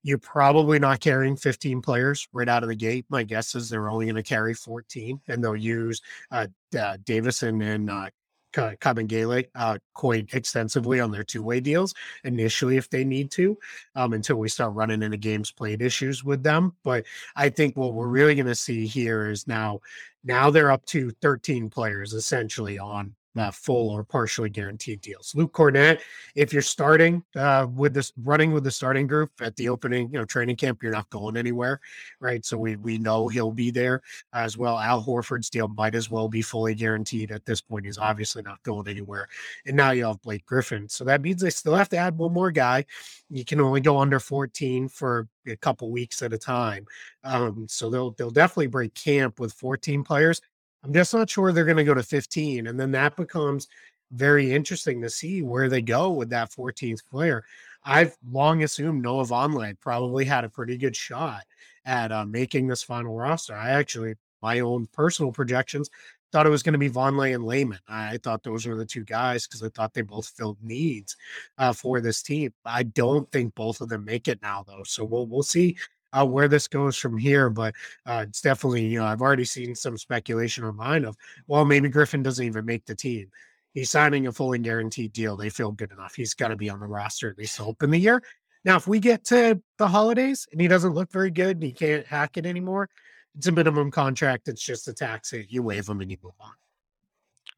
you're 0.04 0.18
probably 0.18 0.80
not 0.80 1.00
carrying 1.00 1.36
15 1.36 1.82
players 1.82 2.28
right 2.34 2.50
out 2.50 2.64
of 2.64 2.70
the 2.70 2.76
gate. 2.76 3.06
My 3.10 3.24
guess 3.24 3.56
is 3.56 3.70
they're 3.70 3.90
only 3.90 4.06
going 4.06 4.16
to 4.16 4.24
carry 4.24 4.54
14, 4.54 5.22
and 5.28 5.44
they'll 5.44 5.56
use 5.56 6.02
uh, 6.32 6.48
uh, 6.78 6.98
Davison 7.04 7.62
and 7.62 7.90
uh, 7.90 8.10
Kabengele 8.58 9.46
uh, 9.56 9.78
quite 9.94 10.34
extensively 10.34 11.00
on 11.00 11.12
their 11.12 11.24
two-way 11.24 11.60
deals 11.60 11.94
initially 12.24 12.78
if 12.78 12.90
they 12.90 13.04
need 13.04 13.32
to, 13.32 13.58
um, 13.96 14.14
until 14.14 14.38
we 14.38 14.50
start 14.50 14.74
running 14.74 15.04
into 15.04 15.18
games 15.18 15.52
played 15.52 15.82
issues 15.82 16.24
with 16.24 16.44
them. 16.44 16.74
But 16.84 17.06
I 17.36 17.50
think 17.50 17.78
what 17.78 17.94
we're 17.94 18.08
really 18.08 18.36
going 18.36 18.48
to 18.48 18.56
see 18.56 18.88
here 18.88 19.30
is 19.30 19.48
now, 19.48 19.80
now 20.24 20.50
they're 20.50 20.72
up 20.72 20.86
to 20.88 21.12
13 21.22 21.70
players 21.70 22.14
essentially 22.14 22.80
on 22.80 23.16
uh, 23.40 23.52
full 23.52 23.90
or 23.90 24.04
partially 24.04 24.50
guaranteed 24.50 25.02
deals. 25.02 25.34
Luke 25.36 25.54
Kornet, 25.54 26.02
if 26.36 26.54
you're 26.54 26.62
starting 26.62 27.24
uh, 27.36 27.68
with 27.74 27.94
this 27.94 28.12
running 28.24 28.52
with 28.52 28.64
the 28.64 28.72
starting 28.72 29.08
group 29.08 29.32
at 29.42 29.56
the 29.56 29.70
opening, 29.70 30.10
you 30.12 30.20
know, 30.20 30.26
training 30.26 30.56
camp, 30.56 30.82
you're 30.82 30.92
not 30.92 31.10
going 31.10 31.38
anywhere, 31.38 31.80
right? 32.20 32.46
So 32.46 32.58
we 32.58 32.76
we 32.76 32.98
know 32.98 33.28
he'll 33.28 33.52
be 33.52 33.72
there 33.72 34.02
as 34.34 34.58
well. 34.58 34.78
Al 34.78 35.04
Horford's 35.04 35.50
deal 35.50 35.68
might 35.68 35.96
as 35.96 36.10
well 36.10 36.28
be 36.30 36.42
fully 36.42 36.76
guaranteed 36.76 37.32
at 37.32 37.46
this 37.46 37.62
point. 37.62 37.86
He's 37.86 37.98
obviously 37.98 38.42
not 38.42 38.62
going 38.64 38.88
anywhere. 38.88 39.28
And 39.66 39.76
now 39.76 39.92
you 39.92 40.06
have 40.06 40.22
Blake 40.22 40.46
Griffin, 40.46 40.88
so 40.90 41.04
that 41.06 41.22
means 41.22 41.42
they 41.42 41.50
still 41.50 41.76
have 41.76 41.90
to 41.90 41.98
add 41.98 42.18
one 42.18 42.34
more 42.34 42.52
guy. 42.52 42.86
You 43.30 43.46
can 43.46 43.60
only 43.60 43.82
go 43.82 43.98
under 43.98 44.20
14 44.20 44.90
for 44.90 45.28
a 45.48 45.56
couple 45.58 45.92
weeks 45.92 46.22
at 46.22 46.34
a 46.34 46.38
time. 46.38 46.86
Um, 47.24 47.68
so 47.70 47.90
they'll 47.90 48.12
they'll 48.12 48.30
definitely 48.30 48.68
break 48.68 48.94
camp 48.94 49.40
with 49.40 49.54
14 49.54 50.04
players. 50.04 50.42
I'm 50.88 50.94
just 50.94 51.14
not 51.14 51.30
sure 51.30 51.52
they're 51.52 51.66
going 51.66 51.78
to 51.78 51.84
go 51.84 51.94
to 51.94 52.02
15. 52.02 52.68
And 52.68 52.80
then 52.80 52.92
that 52.92 53.18
becomes 53.18 53.68
very 54.12 54.54
interesting 54.54 55.02
to 55.02 55.10
see 55.10 55.42
where 55.42 55.68
they 55.68 55.82
go 55.82 56.12
with 56.12 56.30
that 56.30 56.50
14th 56.52 57.06
player. 57.10 57.44
I've 57.84 58.16
long 58.32 58.64
assumed 58.64 59.04
Noah 59.04 59.26
Vonleh 59.26 59.78
probably 59.82 60.24
had 60.24 60.46
a 60.46 60.50
pretty 60.50 60.78
good 60.78 60.96
shot 60.96 61.44
at 61.86 62.14
uh, 62.14 62.26
making 62.26 62.68
this 62.68 62.84
final 62.84 63.16
roster. 63.16 63.54
I 63.54 63.72
actually, 63.72 64.16
my 64.42 64.62
own 64.62 64.88
personal 64.94 65.34
projections, 65.34 65.90
thought 66.32 66.46
it 66.46 66.52
was 66.52 66.64
going 66.64 66.74
to 66.74 66.80
be 66.80 66.90
Vonleh 66.90 67.36
and 67.36 67.44
Layman. 67.44 67.80
I 67.88 68.18
thought 68.18 68.44
those 68.44 68.66
were 68.66 68.76
the 68.76 68.86
two 68.86 69.04
guys 69.04 69.46
because 69.46 69.64
I 69.64 69.70
thought 69.70 69.94
they 69.94 70.02
both 70.02 70.28
filled 70.28 70.58
needs 70.62 71.18
uh, 71.58 71.74
for 71.74 72.00
this 72.00 72.22
team. 72.22 72.54
I 72.66 72.84
don't 72.84 73.30
think 73.32 73.56
both 73.56 73.82
of 73.82 73.90
them 73.90 74.06
make 74.06 74.28
it 74.28 74.42
now, 74.42 74.64
though. 74.66 74.84
So 74.86 75.04
we'll 75.04 75.28
we'll 75.28 75.44
see 75.44 75.78
uh, 76.14 76.26
where 76.26 76.48
this 76.48 76.68
goes 76.68 76.98
from 76.98 77.18
here. 77.18 77.50
But 77.50 77.76
uh, 78.06 78.26
it's 78.28 78.42
definitely, 78.42 78.86
you 78.86 79.00
know, 79.00 79.06
I've 79.06 79.22
already 79.22 79.46
seen 79.46 79.76
some 79.76 79.98
speculation 79.98 80.64
online 80.64 81.06
of, 81.06 81.16
well, 81.48 81.66
maybe 81.66 81.90
Griffin 81.90 82.24
doesn't 82.24 82.46
even 82.46 82.66
make 82.66 82.86
the 82.86 82.96
team. 82.96 83.30
He's 83.74 83.92
signing 83.92 84.28
a 84.28 84.32
fully 84.32 84.60
guaranteed 84.60 85.14
deal. 85.14 85.38
They 85.38 85.50
feel 85.50 85.72
good 85.72 85.92
enough. 85.92 86.16
He's 86.16 86.34
got 86.34 86.48
to 86.48 86.56
be 86.56 86.70
on 86.70 86.80
the 86.80 86.88
roster 86.88 87.30
at 87.30 87.38
least 87.38 87.58
to 87.58 87.64
open 87.64 87.92
the 87.92 88.00
year. 88.00 88.24
Now, 88.66 88.76
if 88.76 88.88
we 88.88 89.00
get 89.00 89.24
to 89.26 89.62
the 89.78 89.88
holidays 89.88 90.48
and 90.52 90.60
he 90.60 90.68
doesn't 90.68 90.94
look 90.94 91.12
very 91.12 91.32
good 91.32 91.58
and 91.58 91.64
he 91.64 91.72
can't 91.72 92.06
hack 92.06 92.38
it 92.38 92.46
anymore, 92.46 92.90
it's 93.38 93.48
a 93.48 93.52
minimum 93.52 93.92
contract. 93.92 94.48
It's 94.48 94.64
just 94.64 94.88
a 94.88 94.94
tax. 94.94 95.32
You 95.32 95.62
waive 95.62 95.88
him 95.88 96.02
and 96.02 96.10
you 96.10 96.18
move 96.24 96.34
on. 96.40 96.54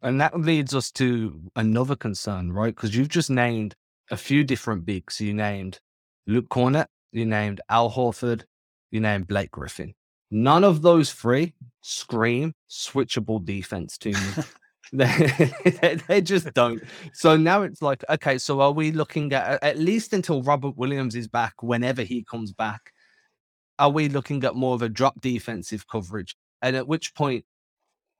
And 0.01 0.19
that 0.21 0.39
leads 0.39 0.75
us 0.75 0.91
to 0.93 1.41
another 1.55 1.95
concern, 1.95 2.51
right? 2.51 2.75
Because 2.75 2.95
you've 2.95 3.09
just 3.09 3.29
named 3.29 3.75
a 4.11 4.17
few 4.17 4.43
different 4.43 4.85
bigs. 4.85 5.19
You 5.19 5.33
named 5.33 5.79
Luke 6.27 6.49
Kornet, 6.49 6.87
you 7.11 7.25
named 7.25 7.61
Al 7.69 7.91
Horford, 7.91 8.43
you 8.91 8.99
named 8.99 9.27
Blake 9.27 9.51
Griffin. 9.51 9.93
None 10.31 10.63
of 10.63 10.81
those 10.81 11.11
three 11.11 11.53
scream 11.81 12.53
switchable 12.69 13.43
defense 13.43 13.97
to 13.99 14.09
me. 14.11 14.43
they, 14.93 15.99
they 16.07 16.19
just 16.19 16.51
don't. 16.53 16.81
So 17.13 17.37
now 17.37 17.61
it's 17.61 17.81
like, 17.81 18.03
okay, 18.09 18.39
so 18.39 18.59
are 18.59 18.71
we 18.71 18.91
looking 18.91 19.31
at 19.33 19.61
at 19.63 19.77
least 19.77 20.13
until 20.13 20.41
Robert 20.41 20.77
Williams 20.77 21.15
is 21.15 21.27
back, 21.27 21.61
whenever 21.61 22.01
he 22.01 22.23
comes 22.23 22.51
back, 22.51 22.91
are 23.77 23.91
we 23.91 24.09
looking 24.09 24.43
at 24.43 24.55
more 24.55 24.73
of 24.73 24.81
a 24.81 24.89
drop 24.89 25.21
defensive 25.21 25.87
coverage? 25.87 26.35
And 26.63 26.75
at 26.75 26.87
which 26.87 27.13
point, 27.13 27.45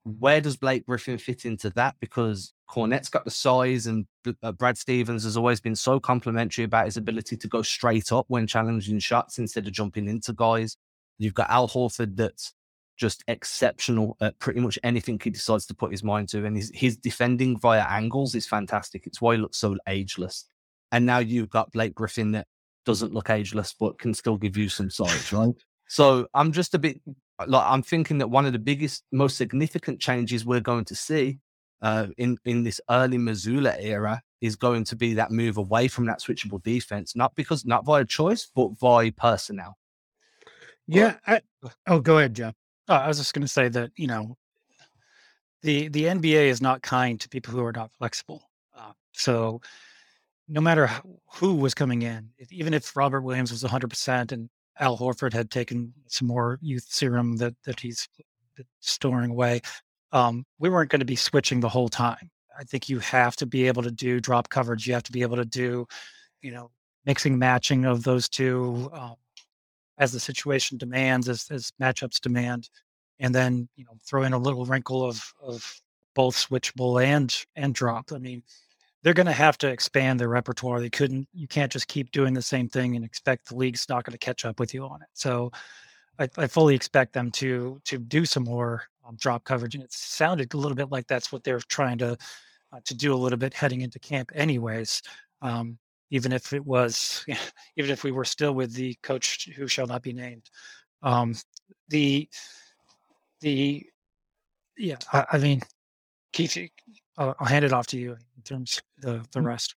where 0.04 0.42
does 0.42 0.58
Blake 0.58 0.86
Griffin 0.86 1.18
fit 1.18 1.44
into 1.44 1.72
that? 1.72 1.96
Because 2.00 2.54
Kornet's 2.70 3.10
got 3.10 3.26
the 3.26 3.32
size, 3.32 3.88
and 3.88 4.06
uh, 4.44 4.52
Brad 4.52 4.78
Stevens 4.78 5.24
has 5.24 5.36
always 5.36 5.60
been 5.60 5.76
so 5.76 6.00
complimentary 6.00 6.64
about 6.64 6.86
his 6.86 6.98
ability 6.98 7.36
to 7.38 7.48
go 7.48 7.62
straight 7.62 8.12
up 8.12 8.26
when 8.28 8.46
challenging 8.46 9.00
shots 9.00 9.40
instead 9.40 9.66
of 9.66 9.74
jumping 9.74 10.08
into 10.08 10.34
guys. 10.34 10.78
You've 11.18 11.34
got 11.34 11.50
Al 11.50 11.68
Horford 11.68 12.16
that's 12.16 12.54
just 12.96 13.24
exceptional 13.28 14.18
at 14.22 14.38
pretty 14.40 14.60
much 14.60 14.78
anything 14.84 15.20
he 15.24 15.30
decides 15.30 15.66
to 15.66 15.74
put 15.74 15.92
his 15.92 16.04
mind 16.04 16.30
to. 16.30 16.46
And 16.46 16.56
his, 16.56 16.72
his 16.74 16.98
defending 16.98 17.58
via 17.58 17.86
angles 17.90 18.36
is 18.36 18.46
fantastic. 18.46 19.08
It's 19.08 19.22
why 19.22 19.36
he 19.36 19.42
looks 19.42 19.58
so 19.58 19.78
ageless. 19.88 20.46
And 20.92 21.06
now 21.06 21.20
you've 21.20 21.50
got 21.50 21.72
Blake 21.72 21.96
Griffin 21.96 22.32
that 22.34 22.46
doesn't 22.86 23.14
look 23.14 23.30
ageless, 23.30 23.74
but 23.80 24.00
can 24.00 24.14
still 24.14 24.38
give 24.38 24.58
you 24.58 24.70
some 24.70 24.90
size, 24.90 25.32
right? 25.34 25.56
So 25.88 26.28
I'm 26.34 26.52
just 26.52 26.76
a 26.76 26.80
bit 26.80 27.02
like 27.48 27.66
I'm 27.66 27.82
thinking 27.82 28.20
that 28.20 28.28
one 28.28 28.46
of 28.46 28.54
the 28.54 28.60
biggest, 28.60 29.04
most 29.12 29.38
significant 29.38 30.00
changes 30.00 30.46
we're 30.46 30.60
going 30.60 30.86
to 30.86 30.96
see 30.96 31.40
uh, 31.82 32.08
in 32.18 32.38
in 32.46 32.64
this 32.64 32.82
early 32.90 33.18
Mazzulla 33.18 33.76
era 33.80 34.22
is 34.42 34.56
going 34.56 34.84
to 34.86 34.96
be 34.96 35.14
that 35.16 35.32
move 35.32 35.58
away 35.58 35.88
from 35.88 36.06
that 36.06 36.22
switchable 36.22 36.62
defense, 36.64 37.16
not 37.16 37.36
because 37.36 37.66
not 37.66 37.86
via 37.86 38.06
choice, 38.06 38.50
but 38.56 38.70
via 38.80 39.12
personnel. 39.12 39.78
Yeah. 40.88 41.18
I, 41.28 41.42
oh, 41.88 42.00
go 42.00 42.18
ahead, 42.18 42.34
Jeff. 42.34 42.56
Oh, 42.88 42.96
I 42.96 43.08
was 43.08 43.18
just 43.18 43.34
going 43.34 43.44
to 43.44 43.48
say 43.48 43.70
that 43.70 43.92
you 43.96 44.08
know 44.08 44.38
the 45.62 45.88
the 45.90 46.06
NBA 46.06 46.46
is 46.48 46.62
not 46.62 46.82
kind 46.82 47.20
to 47.20 47.30
people 47.30 47.54
who 47.54 47.64
are 47.64 47.72
not 47.72 47.92
flexible. 47.94 48.44
Uh, 48.76 48.94
so 49.14 49.62
no 50.48 50.62
matter 50.62 50.90
who 51.36 51.56
was 51.56 51.76
coming 51.76 52.02
in, 52.02 52.30
even 52.50 52.74
if 52.74 52.96
Robert 52.96 53.22
Williams 53.22 53.52
was 53.52 53.64
100% 53.64 54.32
and 54.32 54.50
Al 54.80 54.98
Horford 54.98 55.32
had 55.32 55.52
taken 55.52 55.94
some 56.08 56.28
more 56.28 56.58
youth 56.62 56.88
serum 56.90 57.38
that 57.38 57.54
that 57.66 57.80
he's 57.80 58.08
storing 58.80 59.32
away, 59.32 59.62
um, 60.12 60.46
we 60.60 60.70
weren't 60.70 60.90
going 60.90 61.00
to 61.00 61.06
be 61.06 61.16
switching 61.16 61.60
the 61.60 61.70
whole 61.70 61.90
time. 61.90 62.30
I 62.58 62.64
think 62.64 62.90
you 62.90 63.00
have 63.00 63.36
to 63.38 63.46
be 63.46 63.68
able 63.68 63.84
to 63.84 63.92
do 63.92 64.20
drop 64.20 64.50
coverage. 64.50 64.86
You 64.86 64.94
have 64.94 65.04
to 65.04 65.12
be 65.12 65.22
able 65.22 65.38
to 65.38 65.46
do, 65.46 65.88
you 66.42 66.52
know, 66.52 66.72
mixing 67.06 67.40
matching 67.40 67.86
of 67.86 68.04
those 68.04 68.28
two 68.28 68.90
um, 68.94 69.16
as 69.98 70.12
the 70.12 70.20
situation 70.20 70.78
demands, 70.78 71.30
as, 71.30 71.48
as 71.52 71.72
matchups 71.82 72.20
demand, 72.20 72.70
and 73.20 73.34
then 73.34 73.70
you 73.76 73.86
know 73.86 73.98
throw 74.06 74.24
in 74.24 74.34
a 74.34 74.38
little 74.38 74.66
wrinkle 74.66 75.06
of 75.06 75.24
of 75.42 75.82
both 76.16 76.36
switchable 76.36 77.04
and 77.04 77.46
and 77.56 77.74
drop. 77.74 78.12
I 78.12 78.18
mean, 78.18 78.44
they're 79.04 79.14
going 79.14 79.26
to 79.26 79.32
have 79.32 79.58
to 79.60 79.70
expand 79.70 80.20
their 80.20 80.30
repertoire. 80.30 80.82
They 80.82 80.90
couldn't. 80.90 81.28
You 81.34 81.48
can't 81.48 81.72
just 81.72 81.88
keep 81.88 82.12
doing 82.12 82.34
the 82.34 82.42
same 82.42 82.68
thing 82.68 82.96
and 82.96 83.06
expect 83.06 83.50
the 83.50 83.56
league's 83.56 83.88
not 83.88 84.04
going 84.04 84.14
to 84.14 84.26
catch 84.26 84.44
up 84.44 84.60
with 84.60 84.74
you 84.74 84.84
on 84.86 85.02
it. 85.02 85.08
So, 85.14 85.52
I, 86.20 86.28
I 86.38 86.48
fully 86.48 86.76
expect 86.76 87.14
them 87.14 87.32
to 87.32 87.80
to 87.86 87.98
do 87.98 88.26
some 88.26 88.44
more 88.44 88.84
um, 89.10 89.16
drop 89.20 89.44
coverage, 89.44 89.76
and 89.76 89.84
it 89.84 89.92
sounded 89.92 90.54
a 90.54 90.58
little 90.58 90.76
bit 90.76 90.92
like 90.92 91.08
that's 91.08 91.32
what 91.32 91.44
they're 91.44 91.62
trying 91.68 91.98
to 91.98 92.18
uh, 92.72 92.80
to 92.86 92.94
do 92.94 93.14
a 93.14 93.18
little 93.18 93.38
bit 93.38 93.54
heading 93.54 93.82
into 93.82 94.00
camp, 94.00 94.32
anyways. 94.36 95.02
Um, 95.42 95.78
even 96.12 96.32
if 96.32 96.54
it 96.54 96.66
was, 96.66 97.26
even 97.78 97.92
if 97.92 98.04
we 98.04 98.12
were 98.12 98.26
still 98.26 98.54
with 98.54 98.74
the 98.74 98.96
coach 99.04 99.50
who 99.56 99.68
shall 99.68 99.88
not 99.88 100.04
be 100.04 100.14
named, 100.14 100.50
um, 101.02 101.36
the 101.90 102.30
the 103.42 103.86
yeah, 104.78 104.98
I, 105.12 105.26
I 105.34 105.38
mean, 105.40 105.62
Keith, 106.32 106.58
I'll, 107.18 107.36
I'll 107.40 107.48
hand 107.48 107.66
it 107.66 107.74
off 107.74 107.88
to 107.88 107.98
you 107.98 108.12
in 108.12 108.44
terms 108.44 108.82
the 109.00 109.26
the 109.32 109.40
mm. 109.40 109.46
rest. 109.46 109.76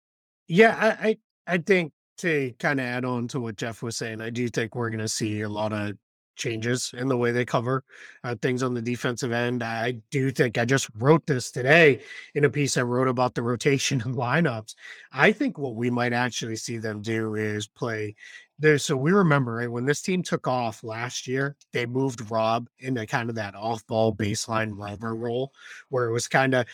Yeah, 0.49 0.77
I 0.79 1.09
I, 1.09 1.55
I 1.55 1.59
think 1.59 1.93
to 2.19 2.53
kind 2.59 2.79
of 2.79 2.87
add 2.87 3.05
on 3.05 3.27
to 3.29 3.41
what 3.41 3.57
Jeff 3.57 3.83
was 3.83 3.97
saying, 3.97 4.21
I 4.21 4.31
do 4.31 4.49
think 4.49 4.75
we're 4.75 4.91
going 4.91 5.01
to 5.01 5.09
see 5.09 5.41
a 5.41 5.49
lot 5.49 5.73
of 5.73 5.97
changes 6.37 6.93
in 6.97 7.09
the 7.09 7.17
way 7.17 7.31
they 7.31 7.45
cover 7.45 7.85
uh, 8.25 8.35
things 8.43 8.63
on 8.63 8.75
the 8.75 8.83
defensive 8.83 9.33
end. 9.33 9.63
I 9.63 9.93
do 10.11 10.31
think 10.31 10.59
I 10.59 10.65
just 10.65 10.89
wrote 10.99 11.27
this 11.27 11.51
today 11.51 12.01
in 12.35 12.45
a 12.45 12.51
piece 12.51 12.77
I 12.77 12.83
wrote 12.83 13.09
about 13.09 13.35
the 13.35 13.43
rotation 13.43 14.01
of 14.05 14.17
lineups. 14.17 14.75
I 15.13 15.33
think 15.33 15.59
what 15.59 15.75
we 15.75 15.91
might 15.91 16.13
actually 16.13 16.57
see 16.57 16.79
them 16.79 17.03
do 17.03 17.35
is 17.35 17.67
play 17.67 18.15
there. 18.59 18.79
So 18.79 18.97
we 18.97 19.13
remember 19.13 19.55
right, 19.55 19.71
when 19.71 19.87
this 19.87 20.03
team 20.03 20.23
took 20.23 20.47
off 20.47 20.85
last 20.85 21.27
year, 21.27 21.57
they 21.73 21.87
moved 21.87 22.31
Rob 22.31 22.69
into 22.79 23.07
kind 23.07 23.29
of 23.29 23.37
that 23.37 23.55
off 23.55 23.87
ball 23.87 24.15
baseline 24.15 24.73
rubber 24.75 25.15
role 25.15 25.53
where 25.89 26.07
it 26.07 26.13
was 26.13 26.29
kind 26.29 26.55
of 26.55 26.67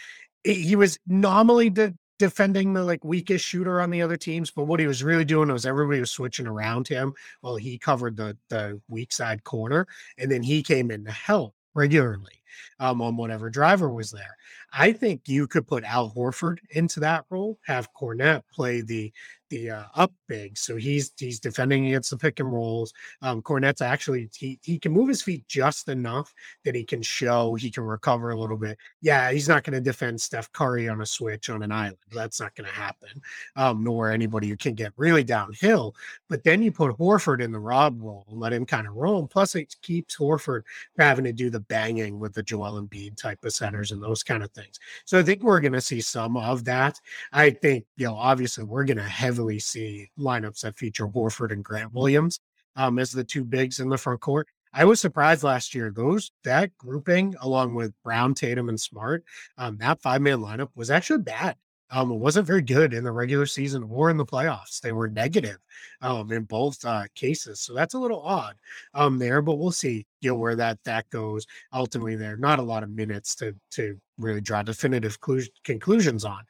he 0.45 0.77
was 0.77 0.99
nominally 1.07 1.69
the 1.69 1.95
defending 2.19 2.73
the 2.73 2.85
like 2.85 3.05
weakest 3.05 3.45
shooter 3.45 3.81
on 3.81 3.91
the 3.91 4.03
other 4.03 4.17
teams, 4.17 4.51
but 4.51 4.65
what 4.65 4.81
he 4.81 4.87
was 4.87 5.03
really 5.03 5.25
doing 5.25 5.51
was 5.51 5.67
everybody 5.67 6.01
was 6.01 6.11
switching 6.11 6.47
around 6.47 6.89
him 6.89 7.15
while 7.41 7.57
he 7.57 7.79
covered 7.79 8.17
the 8.17 8.37
the 8.49 8.81
weak 8.89 9.13
side 9.13 9.45
corner, 9.45 9.87
and 10.19 10.31
then 10.31 10.43
he 10.43 10.63
came 10.63 10.91
in 10.91 11.05
to 11.05 11.13
help 11.13 11.55
regularly 11.75 12.43
um, 12.81 13.01
on 13.01 13.17
whatever 13.17 13.51
driver 13.51 13.89
was 13.89 14.11
there. 14.11 14.37
I 14.73 14.93
think 14.93 15.23
you 15.27 15.47
could 15.47 15.67
put 15.67 15.85
Al 15.85 16.11
Horford 16.11 16.59
into 16.71 17.01
that 17.01 17.25
role, 17.31 17.59
have 17.67 17.93
Kornet 17.95 18.43
play 18.53 18.81
the 18.83 19.13
the 19.51 19.71
uh, 19.71 19.85
up 19.95 20.13
big, 20.29 20.59
so 20.59 20.77
he's 20.77 21.11
he's 21.17 21.41
defending 21.41 21.87
against 21.87 22.11
the 22.11 22.19
pick 22.19 22.39
and 22.39 22.53
rolls. 22.53 22.93
Um, 23.23 23.41
Kornet's 23.41 23.81
actually 23.81 24.29
he 24.37 24.59
he 24.63 24.79
can 24.79 24.93
move 24.93 25.09
his 25.09 25.23
feet 25.23 25.47
just 25.49 25.89
enough 25.89 26.35
that 26.67 26.75
he 26.75 26.85
can 26.85 27.01
show 27.01 27.55
he 27.55 27.71
can 27.71 27.85
recover 27.85 28.31
a 28.31 28.39
little 28.39 28.59
bit. 28.59 28.77
Yeah, 29.01 29.31
he's 29.33 29.49
not 29.49 29.65
going 29.65 29.73
to 29.73 29.81
defend 29.81 30.21
Steph 30.21 30.53
Curry 30.53 30.89
on 30.89 31.01
a 31.01 31.07
switch 31.07 31.49
on 31.49 31.63
an 31.63 31.73
island. 31.73 31.97
That's 32.13 32.41
not 32.41 32.55
going 32.55 32.69
to 32.69 32.75
happen. 32.75 33.09
Um, 33.57 33.83
nor 33.83 34.11
anybody 34.11 34.49
who 34.49 34.57
can 34.57 34.75
get 34.75 34.93
really 34.97 35.25
downhill. 35.25 35.95
But 36.29 36.45
then 36.45 36.63
you 36.63 36.71
put 36.73 36.97
Horford 36.99 37.41
in 37.43 37.53
the 37.53 37.59
Rob 37.59 38.01
role 38.03 38.27
and 38.31 38.39
let 38.39 38.53
him 38.53 38.67
kind 38.67 38.87
of 38.87 38.95
roam. 38.97 39.29
Plus, 39.29 39.55
it 39.55 39.75
keeps 39.83 40.17
Horford 40.17 40.63
having 40.99 41.25
to 41.25 41.33
do 41.33 41.49
the 41.51 41.61
banging 41.61 42.19
with 42.19 42.35
the 42.35 42.43
Joel 42.43 42.83
Embiid 42.83 43.17
type 43.17 43.45
of 43.45 43.53
centers 43.53 43.93
and 43.93 44.03
those 44.03 44.23
kind 44.23 44.43
of 44.43 44.51
things. 44.51 44.58
So 45.05 45.19
I 45.19 45.23
think 45.23 45.43
we're 45.43 45.61
going 45.61 45.73
to 45.73 45.81
see 45.81 46.01
some 46.01 46.37
of 46.37 46.65
that. 46.65 47.01
I 47.33 47.51
think, 47.51 47.85
you 47.97 48.07
know, 48.07 48.15
obviously 48.15 48.65
we're 48.65 48.85
going 48.85 48.99
to 48.99 49.03
heavily 49.03 49.59
see 49.59 50.11
lineups 50.19 50.61
that 50.61 50.79
feature 50.79 51.07
Horford 51.07 51.53
and 51.53 51.65
Grant 51.65 51.93
Williams 51.93 52.41
um, 52.77 52.99
as 52.99 53.11
the 53.11 53.25
two 53.25 53.45
bigs 53.45 53.81
in 53.81 53.89
the 53.89 53.99
front 53.99 54.21
court. 54.21 54.49
I 54.73 54.85
was 54.85 55.01
surprised 55.01 55.43
last 55.43 55.75
year. 55.75 55.91
Those 55.91 56.31
that 56.45 56.77
grouping, 56.77 57.35
along 57.41 57.75
with 57.75 57.95
Brown, 58.05 58.35
Tatum, 58.35 58.69
and 58.69 58.81
Smart, 58.81 59.25
um, 59.57 59.79
that 59.79 60.01
five 60.03 60.21
man 60.21 60.39
lineup 60.39 60.69
was 60.75 60.91
actually 60.91 61.23
bad. 61.23 61.57
Um, 61.91 62.11
it 62.13 62.17
wasn't 62.17 62.47
very 62.47 62.63
good 62.63 62.93
in 62.93 63.05
the 63.05 63.13
regular 63.13 63.47
season 63.47 63.83
or 63.91 64.11
in 64.11 64.17
the 64.17 64.25
playoffs. 64.27 64.81
They 64.81 64.93
were 64.93 65.09
negative 65.09 65.59
um, 66.03 66.31
in 66.33 66.45
both 66.45 66.85
uh, 66.85 67.05
cases, 67.15 67.61
so 67.61 67.75
that's 67.75 67.95
a 67.95 67.99
little 67.99 68.23
odd 68.23 68.57
um, 68.95 69.19
there. 69.19 69.41
But 69.41 69.57
we'll 69.57 69.73
see, 69.73 70.07
you 70.21 70.31
know, 70.31 70.37
where 70.37 70.57
that 70.57 70.79
that 70.85 71.09
goes. 71.11 71.47
Ultimately, 71.73 72.17
there 72.17 72.37
not 72.37 72.59
a 72.59 72.63
lot 72.63 72.83
of 72.83 72.91
minutes 72.91 73.35
to 73.37 73.55
to 73.73 73.99
really 74.19 74.41
draw 74.41 74.63
definitive 74.63 75.19
conclusions 75.65 76.25
on. 76.25 76.45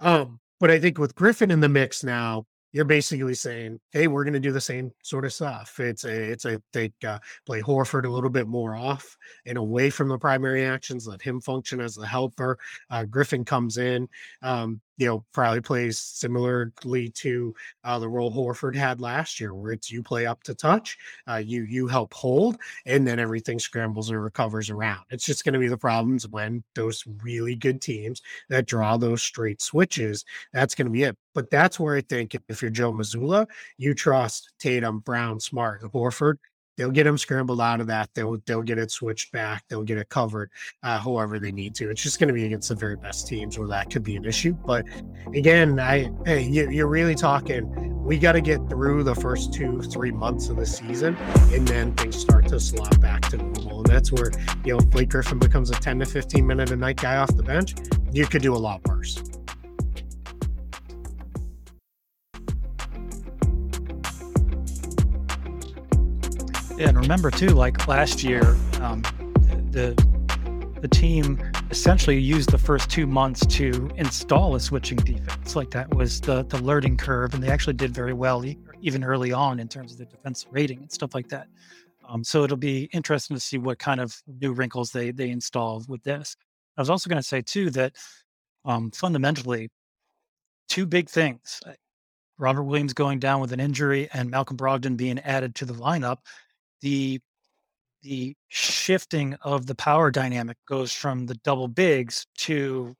Um, 0.00 0.40
but 0.58 0.70
I 0.70 0.78
think 0.78 0.98
with 0.98 1.14
Griffin 1.14 1.50
in 1.50 1.60
the 1.60 1.68
mix 1.68 2.04
now, 2.04 2.44
you're 2.72 2.84
basically 2.84 3.34
saying, 3.34 3.80
"Hey, 3.90 4.06
we're 4.06 4.24
going 4.24 4.34
to 4.34 4.40
do 4.40 4.52
the 4.52 4.60
same 4.60 4.92
sort 5.02 5.24
of 5.24 5.32
stuff." 5.32 5.78
It's 5.80 6.04
a, 6.04 6.30
it's 6.30 6.44
a 6.44 6.60
think 6.72 6.92
uh, 7.06 7.18
play 7.46 7.60
Horford 7.62 8.04
a 8.04 8.10
little 8.10 8.30
bit 8.30 8.46
more 8.46 8.76
off 8.76 9.16
and 9.46 9.58
away 9.58 9.90
from 9.90 10.08
the 10.08 10.18
primary 10.18 10.64
actions. 10.64 11.06
Let 11.06 11.22
him 11.22 11.40
function 11.40 11.80
as 11.80 11.94
the 11.94 12.06
helper. 12.06 12.58
Uh, 12.90 13.04
Griffin 13.04 13.44
comes 13.44 13.78
in. 13.78 14.08
Um, 14.42 14.80
you 15.00 15.06
know, 15.06 15.24
probably 15.32 15.62
plays 15.62 15.98
similarly 15.98 17.08
to 17.08 17.54
uh, 17.84 17.98
the 17.98 18.08
role 18.08 18.30
Horford 18.30 18.76
had 18.76 19.00
last 19.00 19.40
year, 19.40 19.54
where 19.54 19.72
it's 19.72 19.90
you 19.90 20.02
play 20.02 20.26
up 20.26 20.42
to 20.44 20.54
touch, 20.54 20.98
uh, 21.28 21.36
you 21.36 21.62
you 21.62 21.86
help 21.86 22.12
hold, 22.12 22.58
and 22.84 23.06
then 23.06 23.18
everything 23.18 23.58
scrambles 23.58 24.10
or 24.12 24.20
recovers 24.20 24.68
around. 24.70 25.00
It's 25.10 25.24
just 25.24 25.44
going 25.44 25.54
to 25.54 25.58
be 25.58 25.68
the 25.68 25.78
problems 25.78 26.28
when 26.28 26.62
those 26.74 27.02
really 27.22 27.54
good 27.56 27.80
teams 27.80 28.20
that 28.50 28.66
draw 28.66 28.98
those 28.98 29.22
straight 29.22 29.62
switches. 29.62 30.24
That's 30.52 30.74
going 30.74 30.86
to 30.86 30.92
be 30.92 31.04
it. 31.04 31.16
But 31.34 31.50
that's 31.50 31.80
where 31.80 31.96
I 31.96 32.02
think 32.02 32.36
if 32.48 32.60
you're 32.60 32.70
Joe 32.70 32.92
Mazzulla, 32.92 33.46
you 33.78 33.94
trust 33.94 34.52
Tatum, 34.58 35.00
Brown, 35.00 35.40
Smart, 35.40 35.82
Horford 35.82 36.36
they'll 36.76 36.90
get 36.90 37.04
them 37.04 37.18
scrambled 37.18 37.60
out 37.60 37.80
of 37.80 37.86
that. 37.88 38.10
They'll 38.14 38.38
they'll 38.46 38.62
get 38.62 38.78
it 38.78 38.90
switched 38.90 39.32
back. 39.32 39.64
They'll 39.68 39.82
get 39.82 39.98
it 39.98 40.08
covered, 40.08 40.50
uh, 40.82 40.98
however 40.98 41.38
they 41.38 41.52
need 41.52 41.74
to. 41.76 41.90
It's 41.90 42.02
just 42.02 42.18
going 42.18 42.28
to 42.28 42.34
be 42.34 42.46
against 42.46 42.68
the 42.68 42.74
very 42.74 42.96
best 42.96 43.26
teams 43.26 43.58
where 43.58 43.68
that 43.68 43.90
could 43.90 44.02
be 44.02 44.16
an 44.16 44.24
issue. 44.24 44.52
But 44.52 44.86
again, 45.34 45.78
I 45.78 46.10
hey, 46.24 46.42
you, 46.42 46.70
you're 46.70 46.88
really 46.88 47.14
talking. 47.14 47.68
We 48.04 48.18
got 48.18 48.32
to 48.32 48.40
get 48.40 48.58
through 48.68 49.04
the 49.04 49.14
first 49.14 49.52
two 49.52 49.82
three 49.82 50.10
months 50.10 50.48
of 50.48 50.56
the 50.56 50.66
season, 50.66 51.16
and 51.52 51.66
then 51.66 51.94
things 51.94 52.16
start 52.16 52.48
to 52.48 52.60
slot 52.60 53.00
back 53.00 53.22
to 53.30 53.36
normal. 53.36 53.78
And 53.78 53.86
that's 53.86 54.12
where 54.12 54.30
you 54.64 54.74
know 54.74 54.80
Blake 54.80 55.10
Griffin 55.10 55.38
becomes 55.38 55.70
a 55.70 55.74
10 55.74 56.00
to 56.00 56.06
15 56.06 56.46
minute 56.46 56.70
a 56.70 56.76
night 56.76 56.96
guy 56.96 57.16
off 57.16 57.34
the 57.36 57.42
bench. 57.42 57.74
You 58.12 58.26
could 58.26 58.42
do 58.42 58.54
a 58.54 58.58
lot 58.58 58.80
worse. 58.86 59.22
Yeah, 66.80 66.88
and 66.88 66.96
remember 66.96 67.30
too, 67.30 67.48
like 67.48 67.86
last 67.88 68.24
year, 68.24 68.56
um, 68.80 69.02
the 69.70 69.92
the 70.80 70.88
team 70.88 71.38
essentially 71.70 72.18
used 72.18 72.50
the 72.52 72.56
first 72.56 72.88
two 72.88 73.06
months 73.06 73.44
to 73.44 73.90
install 73.96 74.54
a 74.54 74.60
switching 74.60 74.96
defense. 74.96 75.54
Like 75.54 75.72
that 75.72 75.94
was 75.94 76.22
the 76.22 76.42
the 76.42 76.56
learning 76.56 76.96
curve, 76.96 77.34
and 77.34 77.42
they 77.42 77.50
actually 77.50 77.74
did 77.74 77.92
very 77.94 78.14
well 78.14 78.42
even 78.80 79.04
early 79.04 79.30
on 79.30 79.60
in 79.60 79.68
terms 79.68 79.92
of 79.92 79.98
the 79.98 80.06
defense 80.06 80.46
rating 80.50 80.78
and 80.78 80.90
stuff 80.90 81.14
like 81.14 81.28
that. 81.28 81.48
Um, 82.08 82.24
so 82.24 82.44
it'll 82.44 82.56
be 82.56 82.84
interesting 82.94 83.36
to 83.36 83.40
see 83.40 83.58
what 83.58 83.78
kind 83.78 84.00
of 84.00 84.16
new 84.40 84.54
wrinkles 84.54 84.90
they 84.90 85.10
they 85.10 85.28
install 85.28 85.84
with 85.86 86.02
this. 86.02 86.34
I 86.78 86.80
was 86.80 86.88
also 86.88 87.10
going 87.10 87.20
to 87.20 87.28
say 87.28 87.42
too 87.42 87.68
that 87.72 87.92
um, 88.64 88.90
fundamentally, 88.90 89.68
two 90.70 90.86
big 90.86 91.10
things: 91.10 91.60
Robert 92.38 92.62
Williams 92.62 92.94
going 92.94 93.18
down 93.18 93.42
with 93.42 93.52
an 93.52 93.60
injury 93.60 94.08
and 94.14 94.30
Malcolm 94.30 94.56
Brogdon 94.56 94.96
being 94.96 95.18
added 95.18 95.54
to 95.56 95.66
the 95.66 95.74
lineup 95.74 96.20
the 96.80 97.20
the 98.02 98.34
shifting 98.48 99.34
of 99.42 99.66
the 99.66 99.74
power 99.74 100.10
dynamic 100.10 100.56
goes 100.66 100.92
from 100.92 101.26
the 101.26 101.34
double 101.36 101.68
bigs 101.68 102.26
to 102.38 102.96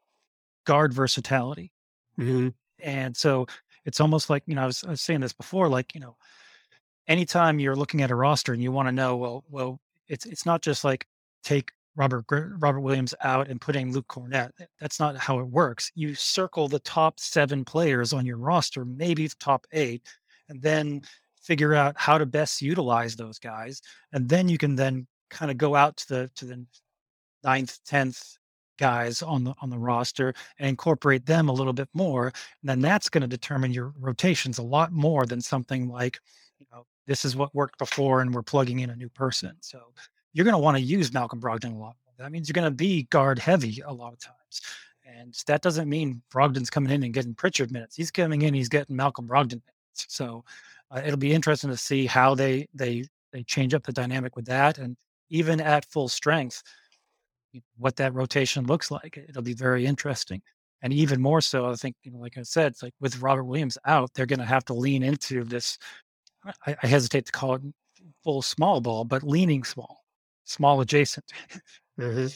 guard 0.66 0.92
versatility. 0.92 1.72
Mm-hmm. 2.18 2.48
And 2.82 3.16
so 3.16 3.46
it's 3.84 4.00
almost 4.00 4.30
like, 4.30 4.42
you 4.46 4.54
know, 4.54 4.62
I 4.62 4.66
was, 4.66 4.84
I 4.84 4.90
was, 4.90 5.00
saying 5.00 5.20
this 5.20 5.32
before, 5.32 5.68
like, 5.68 5.94
you 5.94 6.00
know, 6.00 6.16
anytime 7.08 7.58
you're 7.58 7.76
looking 7.76 8.02
at 8.02 8.10
a 8.10 8.14
roster 8.14 8.52
and 8.52 8.62
you 8.62 8.72
want 8.72 8.88
to 8.88 8.92
know, 8.92 9.16
well, 9.16 9.44
well, 9.48 9.80
it's, 10.08 10.26
it's 10.26 10.44
not 10.44 10.62
just 10.62 10.84
like 10.84 11.06
take 11.42 11.72
Robert, 11.96 12.24
Robert 12.30 12.80
Williams 12.80 13.14
out 13.22 13.48
and 13.48 13.60
putting 13.60 13.92
Luke 13.92 14.06
Kornet. 14.08 14.50
That's 14.80 15.00
not 15.00 15.16
how 15.16 15.38
it 15.38 15.46
works. 15.46 15.90
You 15.94 16.14
circle 16.14 16.68
the 16.68 16.78
top 16.80 17.18
seven 17.18 17.64
players 17.64 18.12
on 18.12 18.26
your 18.26 18.36
roster, 18.36 18.84
maybe 18.84 19.26
the 19.26 19.34
top 19.40 19.66
eight, 19.72 20.02
and 20.48 20.60
then 20.62 21.02
figure 21.50 21.74
out 21.74 21.96
how 21.98 22.16
to 22.16 22.24
best 22.24 22.62
utilize 22.62 23.16
those 23.16 23.40
guys, 23.40 23.82
and 24.12 24.28
then 24.28 24.48
you 24.48 24.56
can 24.56 24.76
then 24.76 25.04
kind 25.30 25.50
of 25.50 25.58
go 25.58 25.74
out 25.74 25.96
to 25.96 26.08
the 26.08 26.30
to 26.36 26.44
the 26.44 26.64
ninth, 27.42 27.80
tenth 27.84 28.36
guys 28.78 29.20
on 29.20 29.42
the 29.42 29.52
on 29.60 29.68
the 29.68 29.78
roster 29.78 30.32
and 30.60 30.68
incorporate 30.68 31.26
them 31.26 31.48
a 31.48 31.52
little 31.52 31.72
bit 31.72 31.88
more. 31.92 32.26
And 32.26 32.70
then 32.70 32.80
that's 32.80 33.08
going 33.08 33.22
to 33.22 33.26
determine 33.26 33.72
your 33.72 33.92
rotations 33.98 34.58
a 34.58 34.62
lot 34.62 34.92
more 34.92 35.26
than 35.26 35.40
something 35.40 35.88
like, 35.88 36.20
you 36.60 36.66
know, 36.72 36.86
this 37.08 37.24
is 37.24 37.34
what 37.34 37.52
worked 37.52 37.78
before 37.80 38.20
and 38.20 38.32
we're 38.32 38.42
plugging 38.42 38.78
in 38.78 38.90
a 38.90 38.96
new 38.96 39.08
person. 39.08 39.56
So 39.60 39.80
you're 40.32 40.44
going 40.44 40.54
to 40.54 40.58
want 40.58 40.76
to 40.76 40.82
use 40.82 41.12
Malcolm 41.12 41.40
Brogdon 41.40 41.74
a 41.74 41.78
lot 41.78 41.96
more. 42.04 42.14
That 42.16 42.30
means 42.30 42.48
you're 42.48 42.54
going 42.54 42.70
to 42.70 42.70
be 42.70 43.08
guard 43.10 43.40
heavy 43.40 43.82
a 43.84 43.92
lot 43.92 44.12
of 44.12 44.20
times. 44.20 44.62
And 45.04 45.34
that 45.48 45.62
doesn't 45.62 45.88
mean 45.88 46.22
Brogdon's 46.32 46.70
coming 46.70 46.92
in 46.92 47.02
and 47.02 47.12
getting 47.12 47.34
Pritchard 47.34 47.72
minutes. 47.72 47.96
He's 47.96 48.12
coming 48.12 48.42
in, 48.42 48.54
he's 48.54 48.68
getting 48.68 48.94
Malcolm 48.94 49.26
Brogdon 49.26 49.60
minutes. 49.60 50.06
So 50.08 50.44
uh, 50.90 51.02
it'll 51.04 51.18
be 51.18 51.32
interesting 51.32 51.70
to 51.70 51.76
see 51.76 52.06
how 52.06 52.34
they 52.34 52.66
they 52.74 53.04
they 53.32 53.42
change 53.44 53.74
up 53.74 53.84
the 53.84 53.92
dynamic 53.92 54.36
with 54.36 54.46
that, 54.46 54.78
and 54.78 54.96
even 55.30 55.60
at 55.60 55.84
full 55.86 56.08
strength, 56.08 56.62
what 57.78 57.96
that 57.96 58.14
rotation 58.14 58.66
looks 58.66 58.90
like. 58.90 59.16
It'll 59.28 59.42
be 59.42 59.54
very 59.54 59.86
interesting, 59.86 60.42
and 60.82 60.92
even 60.92 61.20
more 61.20 61.40
so, 61.40 61.66
I 61.70 61.74
think 61.74 61.96
you 62.02 62.10
know, 62.10 62.18
like 62.18 62.38
I 62.38 62.42
said, 62.42 62.74
like 62.82 62.94
with 63.00 63.20
Robert 63.20 63.44
Williams 63.44 63.78
out, 63.86 64.10
they're 64.14 64.26
going 64.26 64.40
to 64.40 64.44
have 64.44 64.64
to 64.66 64.74
lean 64.74 65.02
into 65.02 65.44
this. 65.44 65.78
I, 66.66 66.76
I 66.82 66.86
hesitate 66.86 67.26
to 67.26 67.32
call 67.32 67.54
it 67.56 67.62
full 68.24 68.42
small 68.42 68.80
ball, 68.80 69.04
but 69.04 69.22
leaning 69.22 69.64
small, 69.64 70.04
small 70.44 70.80
adjacent. 70.80 71.32
mm-hmm. 71.98 72.26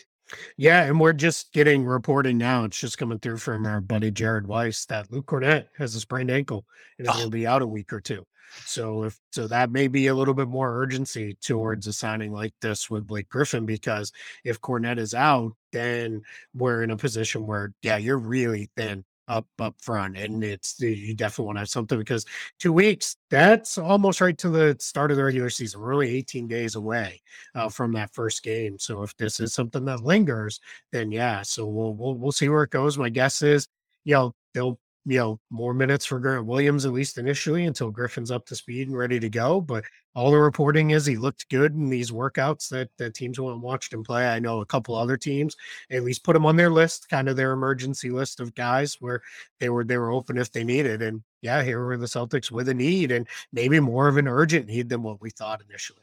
Yeah, 0.56 0.84
and 0.84 0.98
we're 0.98 1.12
just 1.12 1.52
getting 1.52 1.84
reporting 1.84 2.38
now. 2.38 2.64
It's 2.64 2.78
just 2.78 2.98
coming 2.98 3.18
through 3.18 3.38
from 3.38 3.66
our 3.66 3.80
buddy 3.80 4.10
Jared 4.10 4.46
Weiss 4.46 4.86
that 4.86 5.10
Luke 5.10 5.26
Kornet 5.26 5.66
has 5.76 5.94
a 5.94 6.00
sprained 6.00 6.30
ankle 6.30 6.64
and 6.98 7.08
oh. 7.08 7.12
he'll 7.12 7.30
be 7.30 7.46
out 7.46 7.62
a 7.62 7.66
week 7.66 7.92
or 7.92 8.00
two. 8.00 8.24
So 8.66 9.04
if 9.04 9.18
so, 9.32 9.46
that 9.48 9.70
may 9.70 9.88
be 9.88 10.06
a 10.08 10.14
little 10.14 10.34
bit 10.34 10.48
more 10.48 10.80
urgency 10.80 11.36
towards 11.42 11.86
a 11.86 11.92
signing 11.92 12.32
like 12.32 12.54
this 12.60 12.88
with 12.90 13.06
Blake 13.06 13.28
Griffin 13.28 13.66
because 13.66 14.12
if 14.44 14.60
Kornet 14.60 14.98
is 14.98 15.14
out, 15.14 15.52
then 15.72 16.22
we're 16.54 16.82
in 16.82 16.90
a 16.90 16.96
position 16.96 17.46
where 17.46 17.72
yeah, 17.82 17.96
you're 17.96 18.18
really 18.18 18.70
thin 18.76 19.04
up 19.28 19.46
up 19.58 19.74
front, 19.80 20.16
and 20.16 20.44
it's 20.44 20.78
you 20.80 21.14
definitely 21.14 21.46
want 21.46 21.56
to 21.56 21.60
have 21.60 21.68
something 21.68 21.98
because 21.98 22.26
two 22.58 22.72
weeks 22.72 23.16
that's 23.30 23.78
almost 23.78 24.20
right 24.20 24.36
to 24.38 24.48
the 24.50 24.76
start 24.80 25.10
of 25.10 25.16
the 25.16 25.24
regular 25.24 25.50
season. 25.50 25.80
We're 25.80 25.94
only 25.94 26.10
18 26.16 26.46
days 26.48 26.74
away 26.74 27.22
uh, 27.54 27.68
from 27.68 27.92
that 27.92 28.12
first 28.14 28.42
game. 28.42 28.78
So 28.78 29.02
if 29.02 29.16
this 29.16 29.40
is 29.40 29.54
something 29.54 29.84
that 29.86 30.02
lingers, 30.04 30.60
then 30.92 31.10
yeah, 31.12 31.42
so 31.42 31.66
we'll 31.66 31.94
we'll 31.94 32.14
we'll 32.14 32.32
see 32.32 32.48
where 32.48 32.64
it 32.64 32.70
goes. 32.70 32.98
My 32.98 33.08
guess 33.08 33.42
is, 33.42 33.66
you 34.04 34.14
know, 34.14 34.34
they'll 34.52 34.78
you 35.06 35.18
know, 35.18 35.40
more 35.50 35.74
minutes 35.74 36.06
for 36.06 36.18
Grant 36.18 36.46
Williams, 36.46 36.86
at 36.86 36.92
least 36.92 37.18
initially, 37.18 37.66
until 37.66 37.90
Griffin's 37.90 38.30
up 38.30 38.46
to 38.46 38.56
speed 38.56 38.88
and 38.88 38.96
ready 38.96 39.20
to 39.20 39.28
go. 39.28 39.60
But 39.60 39.84
all 40.14 40.30
the 40.30 40.38
reporting 40.38 40.90
is 40.90 41.04
he 41.04 41.16
looked 41.16 41.48
good 41.50 41.74
in 41.74 41.90
these 41.90 42.10
workouts 42.10 42.68
that, 42.70 42.88
that 42.98 43.14
teams 43.14 43.38
went 43.38 43.54
and 43.54 43.62
watched 43.62 43.92
him 43.92 44.02
play. 44.02 44.26
I 44.26 44.38
know 44.38 44.60
a 44.60 44.66
couple 44.66 44.94
other 44.94 45.16
teams 45.16 45.56
at 45.90 46.04
least 46.04 46.24
put 46.24 46.36
him 46.36 46.46
on 46.46 46.56
their 46.56 46.70
list, 46.70 47.08
kind 47.10 47.28
of 47.28 47.36
their 47.36 47.52
emergency 47.52 48.10
list 48.10 48.40
of 48.40 48.54
guys 48.54 48.96
where 49.00 49.20
they 49.60 49.68
were 49.68 49.84
they 49.84 49.98
were 49.98 50.12
open 50.12 50.38
if 50.38 50.52
they 50.52 50.64
needed. 50.64 51.02
And 51.02 51.22
yeah, 51.42 51.62
here 51.62 51.84
were 51.84 51.98
the 51.98 52.06
Celtics 52.06 52.50
with 52.50 52.68
a 52.68 52.74
need 52.74 53.10
and 53.10 53.28
maybe 53.52 53.80
more 53.80 54.08
of 54.08 54.16
an 54.16 54.28
urgent 54.28 54.66
need 54.68 54.88
than 54.88 55.02
what 55.02 55.20
we 55.20 55.30
thought 55.30 55.62
initially. 55.68 56.00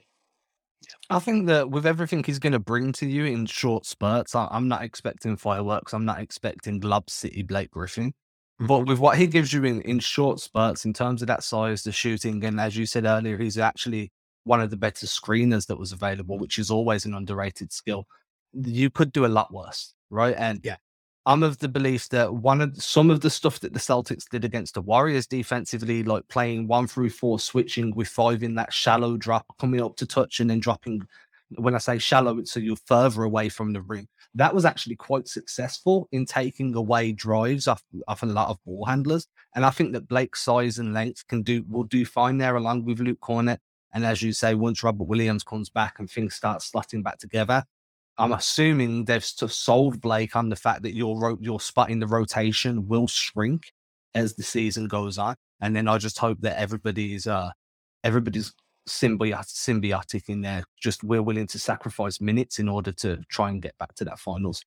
I 1.10 1.20
think 1.20 1.48
that 1.48 1.70
with 1.70 1.86
everything 1.86 2.24
he's 2.24 2.40
going 2.40 2.54
to 2.54 2.60
bring 2.60 2.92
to 2.94 3.06
you 3.08 3.26
in 3.26 3.46
short 3.46 3.86
spurts, 3.86 4.36
I'm 4.36 4.68
not 4.68 4.84
expecting 4.84 5.38
fireworks. 5.38 5.94
I'm 5.94 6.06
not 6.06 6.20
expecting 6.20 6.80
Lob 6.80 7.10
City 7.10 7.44
Blake 7.44 7.72
Griffin. 7.72 8.14
But 8.68 8.86
with 8.86 9.00
what 9.00 9.18
he 9.18 9.28
gives 9.28 9.52
you 9.52 9.64
in, 9.64 9.82
in 9.82 10.00
short 10.00 10.40
spurts, 10.40 10.86
in 10.86 10.94
terms 10.94 11.22
of 11.22 11.28
that 11.28 11.44
size, 11.44 11.84
the 11.84 11.92
shooting, 11.92 12.44
and 12.46 12.60
as 12.60 12.78
you 12.78 12.86
said 12.86 13.06
earlier, 13.06 13.38
he's 13.38 13.58
actually 13.58 14.12
one 14.44 14.62
of 14.62 14.70
the 14.70 14.78
better 14.78 15.06
screeners 15.06 15.68
that 15.68 15.78
was 15.78 15.92
available, 15.92 16.38
which 16.38 16.60
is 16.60 16.70
always 16.70 17.06
an 17.06 17.14
underrated 17.14 17.72
skill. 17.72 18.06
You 18.54 18.90
could 18.90 19.12
do 19.12 19.26
a 19.26 19.28
lot 19.28 19.54
worse, 19.54 19.94
right? 20.10 20.36
And 20.38 20.60
yeah, 20.64 20.78
I'm 21.26 21.44
of 21.44 21.60
the 21.60 21.70
belief 21.70 22.10
that 22.10 22.34
one 22.34 22.62
of 22.62 22.82
some 22.82 23.10
of 23.10 23.22
the 23.22 23.30
stuff 23.30 23.60
that 23.60 23.74
the 23.74 23.80
Celtics 23.80 24.28
did 24.30 24.44
against 24.44 24.74
the 24.74 24.82
Warriors 24.82 25.28
defensively, 25.28 26.04
like 26.04 26.28
playing 26.28 26.68
one 26.68 26.88
through 26.88 27.12
four, 27.12 27.40
switching 27.40 27.96
with 27.96 28.08
five 28.08 28.42
in 28.44 28.56
that 28.56 28.74
shallow 28.74 29.18
drop, 29.18 29.46
coming 29.60 29.82
up 29.82 29.96
to 29.98 30.06
touch 30.06 30.40
and 30.40 30.50
then 30.50 30.60
dropping. 30.60 31.08
When 31.56 31.76
I 31.76 31.80
say 31.80 31.98
shallow, 31.98 32.38
it's 32.38 32.52
so 32.52 32.60
you're 32.60 32.78
further 32.86 33.24
away 33.24 33.50
from 33.50 33.74
the 33.74 33.82
rim 33.82 34.08
that 34.36 34.54
was 34.54 34.66
actually 34.66 34.96
quite 34.96 35.28
successful 35.28 36.08
in 36.12 36.26
taking 36.26 36.74
away 36.76 37.12
drives 37.12 37.68
off, 37.68 37.84
off 38.08 38.24
a 38.24 38.26
lot 38.26 38.50
of 38.50 38.64
ball 38.66 38.86
handlers. 38.86 39.28
And 39.56 39.66
I 39.66 39.70
think 39.72 39.94
that 39.94 40.08
Blake's 40.08 40.42
size 40.42 40.80
and 40.80 40.94
length 40.94 41.28
can 41.28 41.44
do 41.44 41.64
will 41.68 41.84
do 41.84 42.06
fine 42.06 42.38
there 42.38 42.56
along 42.56 42.86
with 42.86 43.00
Luke 43.00 43.20
Kornet. 43.20 43.58
And 43.94 44.06
as 44.06 44.22
you 44.22 44.32
say, 44.32 44.56
once 44.56 44.84
Robert 44.84 45.04
Williams 45.08 45.44
comes 45.44 45.70
back 45.70 46.00
and 46.00 46.10
things 46.10 46.36
start 46.36 46.62
slotting 46.62 47.04
back 47.04 47.18
together, 47.18 47.66
I'm 48.18 48.32
assuming 48.32 49.06
they've 49.06 49.24
sold 49.24 50.00
Blake 50.00 50.36
on 50.36 50.48
the 50.48 50.56
fact 50.56 50.84
that 50.84 50.96
your 50.96 51.38
your 51.42 51.60
spot 51.60 51.90
in 51.90 52.00
the 52.00 52.08
rotation 52.08 52.88
will 52.88 53.08
shrink 53.08 53.74
as 54.16 54.36
the 54.36 54.44
season 54.44 54.88
goes 54.88 55.18
on. 55.18 55.36
And 55.60 55.76
then 55.76 55.90
I 55.90 55.98
just 55.98 56.20
hope 56.20 56.40
that 56.42 56.58
everybody's 56.58 57.28
uh 57.28 57.52
everybody's 58.04 58.54
symbiotic, 58.88 59.54
symbiotic 59.54 60.30
in 60.30 60.42
there. 60.42 60.64
Just 60.80 61.04
we're 61.04 61.22
willing 61.22 61.48
to 61.48 61.60
sacrifice 61.60 62.22
minutes 62.22 62.60
in 62.60 62.70
order 62.70 62.92
to 62.94 63.22
try 63.30 63.50
and 63.50 63.62
get 63.62 63.78
back 63.78 63.96
to 63.96 64.06
that 64.06 64.20
finals. 64.20 64.64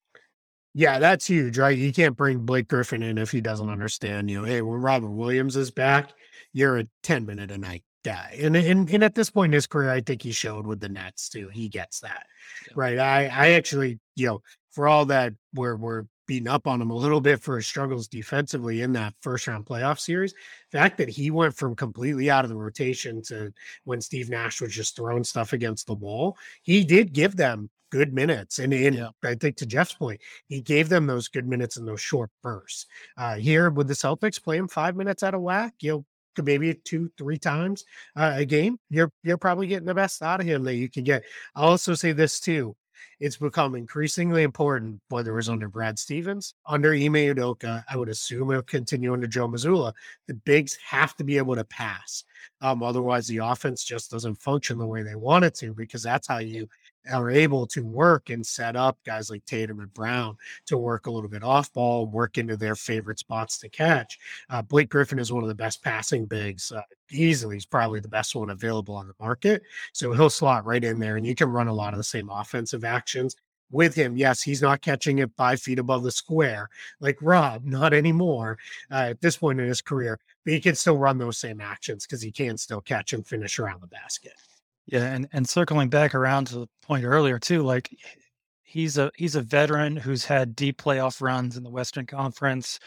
Yeah, 0.77 0.99
that's 0.99 1.27
huge, 1.27 1.57
right? 1.57 1.77
You 1.77 1.93
can't 1.93 2.17
bring 2.17 2.41
Blake 2.41 2.67
Griffin 2.67 3.03
in 3.03 3.17
if 3.17 3.31
he 3.31 3.41
doesn't 3.41 3.71
understand 3.71 4.29
you. 4.29 4.43
Hey, 4.43 4.61
when 4.61 4.81
Robert 4.81 5.11
Williams 5.11 5.55
is 5.55 5.71
back, 5.71 6.11
you're 6.53 6.79
a 6.79 6.89
10 7.05 7.25
minute 7.27 7.53
a 7.53 7.59
night 7.59 7.85
guy. 8.05 8.37
And, 8.41 8.57
and 8.57 8.91
and 8.91 9.05
at 9.05 9.15
this 9.15 9.31
point 9.31 9.51
in 9.51 9.55
his 9.55 9.67
career, 9.67 9.91
I 9.91 10.01
think 10.01 10.23
he 10.23 10.33
showed 10.33 10.67
with 10.67 10.81
the 10.81 10.89
Nets 10.89 11.29
too. 11.29 11.49
He 11.49 11.69
gets 11.69 12.01
that. 12.01 12.27
Yeah. 12.67 12.73
Right. 12.77 12.99
I 12.99 13.25
I 13.27 13.51
actually, 13.53 14.01
you 14.17 14.27
know, 14.27 14.43
for 14.73 14.89
all 14.89 15.07
that 15.07 15.33
we're 15.55 15.77
we're 15.77 16.05
beaten 16.27 16.49
up 16.49 16.67
on 16.67 16.81
him 16.81 16.91
a 16.91 16.97
little 16.97 17.21
bit 17.21 17.41
for 17.41 17.57
his 17.57 17.67
struggles 17.67 18.09
defensively 18.09 18.83
in 18.83 18.93
that 18.93 19.15
first 19.21 19.47
round 19.47 19.67
playoff 19.67 19.99
series. 19.99 20.35
The 20.71 20.79
fact 20.79 20.99
that 20.99 21.09
he 21.09 21.31
went 21.31 21.55
from 21.55 21.75
completely 21.75 22.31
out 22.31 22.45
of 22.45 22.51
the 22.51 22.57
rotation 22.57 23.23
to 23.23 23.53
when 23.85 24.01
Steve 24.01 24.31
Nash 24.31 24.61
was 24.61 24.73
just 24.73 24.97
throwing 24.97 25.25
stuff 25.25 25.53
against 25.53 25.87
the 25.87 25.95
wall, 25.95 26.37
he 26.63 26.85
did 26.85 27.13
give 27.13 27.37
them 27.37 27.71
good 27.91 28.13
minutes. 28.13 28.59
And, 28.59 28.73
and 28.75 28.97
yeah. 28.97 29.09
I 29.23 29.35
think 29.35 29.57
to 29.57 29.67
Jeff's 29.67 29.95
point, 29.95 30.21
he 30.49 30.61
gave 30.61 30.89
them 30.89 31.07
those 31.07 31.29
good 31.29 31.47
minutes 31.47 31.77
in 31.77 31.85
those 31.85 32.01
short 32.01 32.31
bursts. 32.43 32.87
Uh, 33.17 33.37
here 33.37 33.71
with 33.71 33.89
the 33.89 33.95
Celtics 33.95 34.43
playing 34.43 34.69
five 34.69 34.97
minutes 34.97 35.23
out 35.23 35.35
of 35.35 35.43
whack, 35.43 35.75
you 35.81 35.93
know, 35.93 36.05
maybe 36.43 36.75
two, 36.75 37.11
three 37.17 37.39
times 37.39 37.85
uh, 38.17 38.33
a 38.35 38.45
game, 38.45 38.79
you're 38.91 39.13
you're 39.23 39.39
probably 39.39 39.69
getting 39.69 39.87
the 39.87 39.95
best 39.95 40.21
out 40.23 40.41
of 40.41 40.47
him 40.47 40.65
that 40.65 40.75
you 40.75 40.91
can 40.91 41.05
get. 41.05 41.23
I'll 41.55 41.69
also 41.69 41.95
say 41.95 42.11
this 42.11 42.41
too 42.41 42.75
it's 43.21 43.37
become 43.37 43.75
increasingly 43.75 44.43
important, 44.43 45.01
whether 45.09 45.33
it 45.33 45.37
was 45.37 45.49
under 45.49 45.69
Brad 45.69 45.99
Stevens, 45.99 46.55
under 46.67 46.93
Ime 46.93 47.15
Udoka, 47.15 47.85
I 47.89 47.97
would 47.97 48.09
assume 48.09 48.51
it'll 48.51 48.63
continue 48.63 49.13
under 49.13 49.27
Joe 49.27 49.49
Mazzulla. 49.49 49.93
The 50.27 50.35
bigs 50.35 50.77
have 50.85 51.17
to 51.17 51.25
be 51.25 51.39
able 51.39 51.55
to 51.57 51.65
pass. 51.65 52.25
Um, 52.61 52.83
otherwise, 52.83 53.27
the 53.27 53.39
offense 53.39 53.85
just 53.85 54.11
doesn't 54.11 54.37
function 54.37 54.79
the 54.79 54.87
way 54.87 55.03
they 55.03 55.17
want 55.17 55.45
it 55.45 55.55
to, 55.57 55.75
because 55.75 56.03
that's 56.03 56.29
how 56.29 56.39
you 56.39 56.69
are 57.13 57.31
able 57.31 57.67
to 57.67 57.85
work 57.85 58.31
and 58.31 58.47
set 58.47 58.77
up 58.77 58.99
guys 59.05 59.31
like 59.31 59.45
Tatum 59.45 59.81
and 59.81 59.93
Brown 59.93 60.37
to 60.67 60.79
work 60.79 61.07
a 61.07 61.11
little 61.11 61.29
bit 61.29 61.43
off 61.43 61.73
ball, 61.73 62.07
work 62.07 62.39
into 62.39 62.57
their 62.57 62.75
favorite 62.75 63.19
spots 63.19 63.59
to 63.59 63.69
catch. 63.69 64.19
Uh, 64.51 64.63
Blake 64.63 64.89
Griffin 64.89 65.19
is 65.19 65.33
one 65.33 65.43
of 65.43 65.49
the 65.49 65.55
best 65.55 65.83
passing 65.83 66.25
bigs. 66.25 66.73
Uh, 66.73 66.83
easily, 67.11 67.57
he's 67.57 67.67
probably 67.67 68.01
the 68.01 68.09
best 68.09 68.35
one 68.35 68.51
available 68.51 68.95
on 68.95 69.07
the 69.07 69.15
market. 69.21 69.63
So 69.93 70.13
he'll 70.13 70.31
slot 70.31 70.65
right 70.65 70.83
in 70.83 70.99
there, 70.99 71.17
and 71.17 71.27
you 71.27 71.35
can 71.35 71.49
run 71.49 71.69
a 71.69 71.75
lot 71.75 71.95
of 71.95 71.99
the 71.99 72.05
same 72.05 72.31
offensive 72.31 72.85
actions 72.85 73.37
with 73.71 73.95
him. 73.95 74.17
Yes, 74.17 74.43
he's 74.43 74.63
not 74.63 74.83
catching 74.83 75.19
it 75.19 75.31
five 75.37 75.61
feet 75.61 75.79
above 75.79 76.05
the 76.05 76.11
square 76.11 76.69
like 77.01 77.19
Rob, 77.21 77.65
not 77.65 77.93
anymore 77.93 78.59
uh, 78.91 79.09
at 79.11 79.21
this 79.21 79.37
point 79.37 79.61
in 79.61 79.67
his 79.67 79.83
career, 79.83 80.19
but 80.45 80.55
he 80.55 80.61
can 80.61 80.75
still 80.75 80.97
run 80.97 81.19
those 81.19 81.39
same 81.39 81.61
actions 81.61 82.07
because 82.07 82.23
he 82.23 82.31
can 82.31 82.57
still 82.57 82.81
catch 82.81 83.13
and 83.13 83.27
finish 83.27 83.59
around 83.59 83.83
the 83.83 83.87
basket. 83.89 84.33
Yeah, 84.87 85.05
and 85.15 85.29
and 85.33 85.49
circling 85.49 85.89
back 85.89 86.15
around 86.15 86.47
to 86.49 86.61
the 86.61 86.67
point 86.83 87.05
earlier 87.05 87.39
too, 87.39 87.63
like 87.63 87.91
he's 88.63 88.99
a 88.99 89.11
he's 89.17 89.35
a 89.37 89.43
veteran 89.43 89.97
who's 89.97 90.25
had 90.25 90.55
deep 90.57 90.81
playoff 90.83 91.21
runs 91.23 91.57
in 91.57 91.63
the 91.65 91.71
Western 91.71 92.07
Conference. 92.07 92.79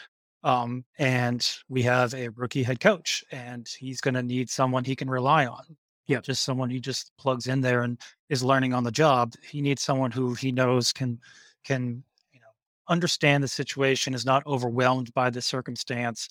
Um, 0.44 0.84
and 0.98 1.46
we 1.68 1.82
have 1.82 2.14
a 2.14 2.28
rookie 2.30 2.62
head 2.62 2.78
coach, 2.80 3.24
and 3.32 3.66
he's 3.78 4.00
going 4.00 4.14
to 4.14 4.22
need 4.22 4.48
someone 4.50 4.84
he 4.84 4.94
can 4.96 5.10
rely 5.10 5.46
on. 5.46 5.64
Yeah, 6.06 6.20
just 6.20 6.44
someone 6.44 6.70
he 6.70 6.80
just 6.80 7.10
plugs 7.18 7.48
in 7.48 7.60
there 7.60 7.82
and 7.82 8.00
is 8.28 8.44
learning 8.44 8.72
on 8.74 8.84
the 8.84 8.92
job. 8.92 9.34
He 9.42 9.60
needs 9.60 9.82
someone 9.82 10.12
who 10.12 10.34
he 10.34 10.52
knows 10.52 10.92
can 10.92 11.18
can 11.64 12.04
you 12.32 12.40
know 12.40 12.46
understand 12.88 13.42
the 13.42 13.48
situation, 13.48 14.14
is 14.14 14.24
not 14.24 14.46
overwhelmed 14.46 15.12
by 15.14 15.30
the 15.30 15.42
circumstance. 15.42 16.28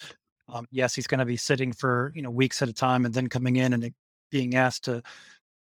Um, 0.50 0.66
yes, 0.72 0.96
he's 0.96 1.08
going 1.08 1.20
to 1.20 1.26
be 1.26 1.38
sitting 1.38 1.74
for 1.74 2.14
you 2.16 2.22
know 2.22 2.32
weeks 2.32 2.62
at 2.62 2.70
a 2.70 2.74
time, 2.74 3.06
and 3.06 3.14
then 3.14 3.28
coming 3.28 3.58
in 3.58 3.74
and 3.74 3.94
being 4.32 4.56
asked 4.56 4.86
to 4.86 5.04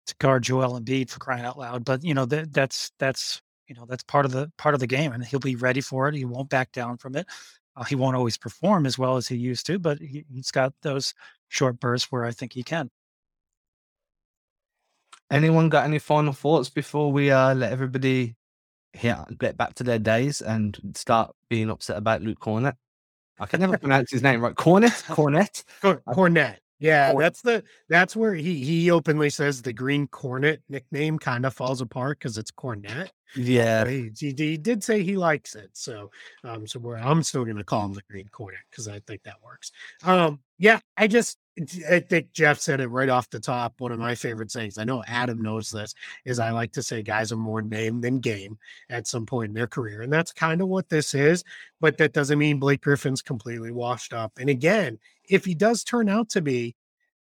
to 0.06 0.14
guard 0.18 0.42
Joel 0.44 0.80
Embiid 0.80 1.10
for 1.10 1.18
crying 1.18 1.44
out 1.44 1.58
loud. 1.58 1.84
But 1.84 2.04
you 2.04 2.14
know 2.14 2.26
that 2.26 2.52
that's 2.52 2.92
that's 2.98 3.42
you 3.68 3.74
know 3.74 3.86
that's 3.86 4.04
part 4.04 4.24
of 4.24 4.32
the 4.32 4.50
part 4.58 4.74
of 4.74 4.80
the 4.80 4.86
game, 4.86 5.12
and 5.12 5.24
he'll 5.24 5.40
be 5.40 5.56
ready 5.56 5.80
for 5.80 6.08
it. 6.08 6.14
He 6.14 6.24
won't 6.24 6.48
back 6.48 6.72
down 6.72 6.96
from 6.98 7.16
it. 7.16 7.26
Uh, 7.76 7.84
he 7.84 7.94
won't 7.94 8.16
always 8.16 8.38
perform 8.38 8.86
as 8.86 8.98
well 8.98 9.16
as 9.16 9.28
he 9.28 9.36
used 9.36 9.66
to, 9.66 9.78
but 9.78 9.98
he, 9.98 10.24
has 10.34 10.50
got 10.50 10.72
those 10.82 11.12
short 11.48 11.78
bursts 11.78 12.10
where 12.10 12.24
I 12.24 12.30
think 12.30 12.54
he 12.54 12.62
can. 12.62 12.90
Anyone 15.30 15.68
got 15.68 15.84
any 15.84 15.98
final 15.98 16.32
thoughts 16.32 16.70
before 16.70 17.12
we 17.12 17.30
uh, 17.30 17.54
let 17.54 17.72
everybody 17.72 18.36
yeah, 19.02 19.24
get 19.38 19.56
back 19.56 19.74
to 19.74 19.84
their 19.84 19.98
days 19.98 20.40
and 20.40 20.78
start 20.94 21.34
being 21.48 21.70
upset 21.70 21.96
about 21.96 22.22
Luke 22.22 22.40
Kornet? 22.40 22.74
I 23.38 23.46
can 23.46 23.60
never 23.60 23.78
pronounce 23.78 24.10
his 24.10 24.22
name 24.22 24.40
right. 24.40 24.54
Kornet, 24.54 25.04
Kornet, 25.04 25.64
Kornet. 26.06 26.56
Yeah, 26.78 27.14
that's 27.14 27.40
the 27.40 27.64
that's 27.88 28.14
where 28.14 28.34
he 28.34 28.62
he 28.62 28.90
openly 28.90 29.30
says 29.30 29.62
the 29.62 29.72
Green 29.72 30.06
Cornet 30.08 30.62
nickname 30.68 31.18
kind 31.18 31.46
of 31.46 31.54
falls 31.54 31.80
apart 31.80 32.18
because 32.18 32.36
it's 32.36 32.50
Cornet. 32.50 33.12
Yeah, 33.34 33.88
he, 33.88 34.10
he, 34.16 34.34
he, 34.36 34.56
did 34.56 34.84
say 34.84 35.02
he 35.02 35.16
likes 35.16 35.54
it, 35.54 35.70
so 35.72 36.10
um, 36.44 36.66
so 36.66 36.78
where 36.78 36.98
I'm 36.98 37.22
still 37.22 37.44
gonna 37.44 37.64
call 37.64 37.86
him 37.86 37.94
the 37.94 38.02
Green 38.10 38.28
Cornet 38.28 38.60
because 38.70 38.88
I 38.88 39.00
think 39.06 39.22
that 39.22 39.36
works. 39.42 39.72
Um, 40.04 40.40
yeah, 40.58 40.80
I 40.96 41.06
just 41.06 41.38
I 41.90 42.00
think 42.00 42.32
Jeff 42.32 42.58
said 42.58 42.80
it 42.80 42.88
right 42.88 43.08
off 43.08 43.30
the 43.30 43.40
top. 43.40 43.80
One 43.80 43.90
of 43.90 43.98
my 43.98 44.14
favorite 44.14 44.50
sayings. 44.50 44.76
I 44.76 44.84
know 44.84 45.02
Adam 45.06 45.40
knows 45.40 45.70
this. 45.70 45.94
Is 46.24 46.38
I 46.38 46.50
like 46.50 46.72
to 46.72 46.82
say 46.82 47.02
guys 47.02 47.32
are 47.32 47.36
more 47.36 47.62
name 47.62 48.00
than 48.00 48.20
game 48.20 48.58
at 48.90 49.06
some 49.06 49.24
point 49.24 49.48
in 49.48 49.54
their 49.54 49.66
career, 49.66 50.02
and 50.02 50.12
that's 50.12 50.32
kind 50.32 50.60
of 50.60 50.68
what 50.68 50.88
this 50.88 51.14
is. 51.14 51.44
But 51.80 51.96
that 51.98 52.12
doesn't 52.12 52.38
mean 52.38 52.58
Blake 52.58 52.82
Griffin's 52.82 53.22
completely 53.22 53.70
washed 53.70 54.12
up. 54.12 54.32
And 54.38 54.50
again, 54.50 54.98
if 55.28 55.44
he 55.44 55.54
does 55.54 55.82
turn 55.82 56.08
out 56.08 56.28
to 56.30 56.42
be, 56.42 56.76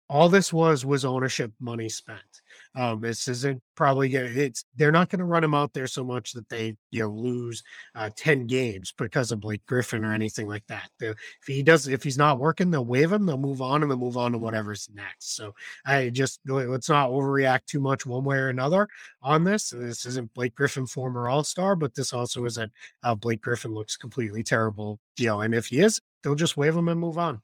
all 0.09 0.29
this 0.29 0.53
was 0.53 0.85
was 0.85 1.05
ownership 1.05 1.53
money 1.61 1.89
spent. 1.89 2.43
Um, 2.77 3.01
this 3.01 3.27
isn't 3.27 3.61
probably 3.75 4.15
it's 4.15 4.65
they're 4.77 4.93
not 4.93 5.09
going 5.09 5.19
to 5.19 5.25
run 5.25 5.43
him 5.43 5.55
out 5.55 5.73
there 5.73 5.89
so 5.89 6.05
much 6.05 6.33
that 6.33 6.49
they 6.49 6.77
you 6.93 7.01
know 7.01 7.09
lose 7.09 7.65
uh, 7.97 8.11
ten 8.17 8.47
games 8.47 8.95
because 8.97 9.33
of 9.33 9.41
Blake 9.41 9.65
Griffin 9.67 10.05
or 10.05 10.13
anything 10.13 10.47
like 10.47 10.65
that. 10.69 10.89
They, 11.01 11.09
if 11.09 11.19
he 11.47 11.65
does, 11.65 11.89
if 11.89 12.05
he's 12.05 12.19
not 12.19 12.39
working, 12.39 12.71
they'll 12.71 12.85
waive 12.85 13.11
him. 13.11 13.27
They'll 13.27 13.39
move 13.39 13.61
on 13.61 13.83
and 13.83 13.91
they'll 13.91 13.99
move 13.99 14.17
on 14.17 14.33
to 14.33 14.39
whatever's 14.39 14.89
next. 14.95 15.35
So 15.35 15.53
I 15.85 16.11
just 16.11 16.41
let's 16.47 16.89
not 16.89 17.11
overreact 17.11 17.67
too 17.67 17.81
much 17.81 18.07
one 18.07 18.25
way 18.25 18.37
or 18.37 18.51
another 18.51 18.89
on 19.21 19.43
this. 19.43 19.71
This 19.71 20.07
isn't 20.07 20.33
Blake 20.35 20.55
Griffin, 20.55 20.87
former 20.87 21.29
All 21.29 21.43
Star, 21.43 21.75
but 21.75 21.95
this 21.95 22.13
also 22.13 22.45
isn't 22.45 22.73
uh, 23.03 23.15
Blake 23.17 23.41
Griffin 23.41 23.75
looks 23.75 23.97
completely 23.97 24.45
terrible. 24.45 25.01
You 25.19 25.27
know, 25.27 25.41
and 25.41 25.55
if 25.55 25.67
he 25.67 25.81
is, 25.81 26.01
they'll 26.23 26.37
just 26.37 26.57
waive 26.57 26.77
him 26.77 26.89
and 26.89 27.01
move 27.01 27.19
on. 27.19 27.43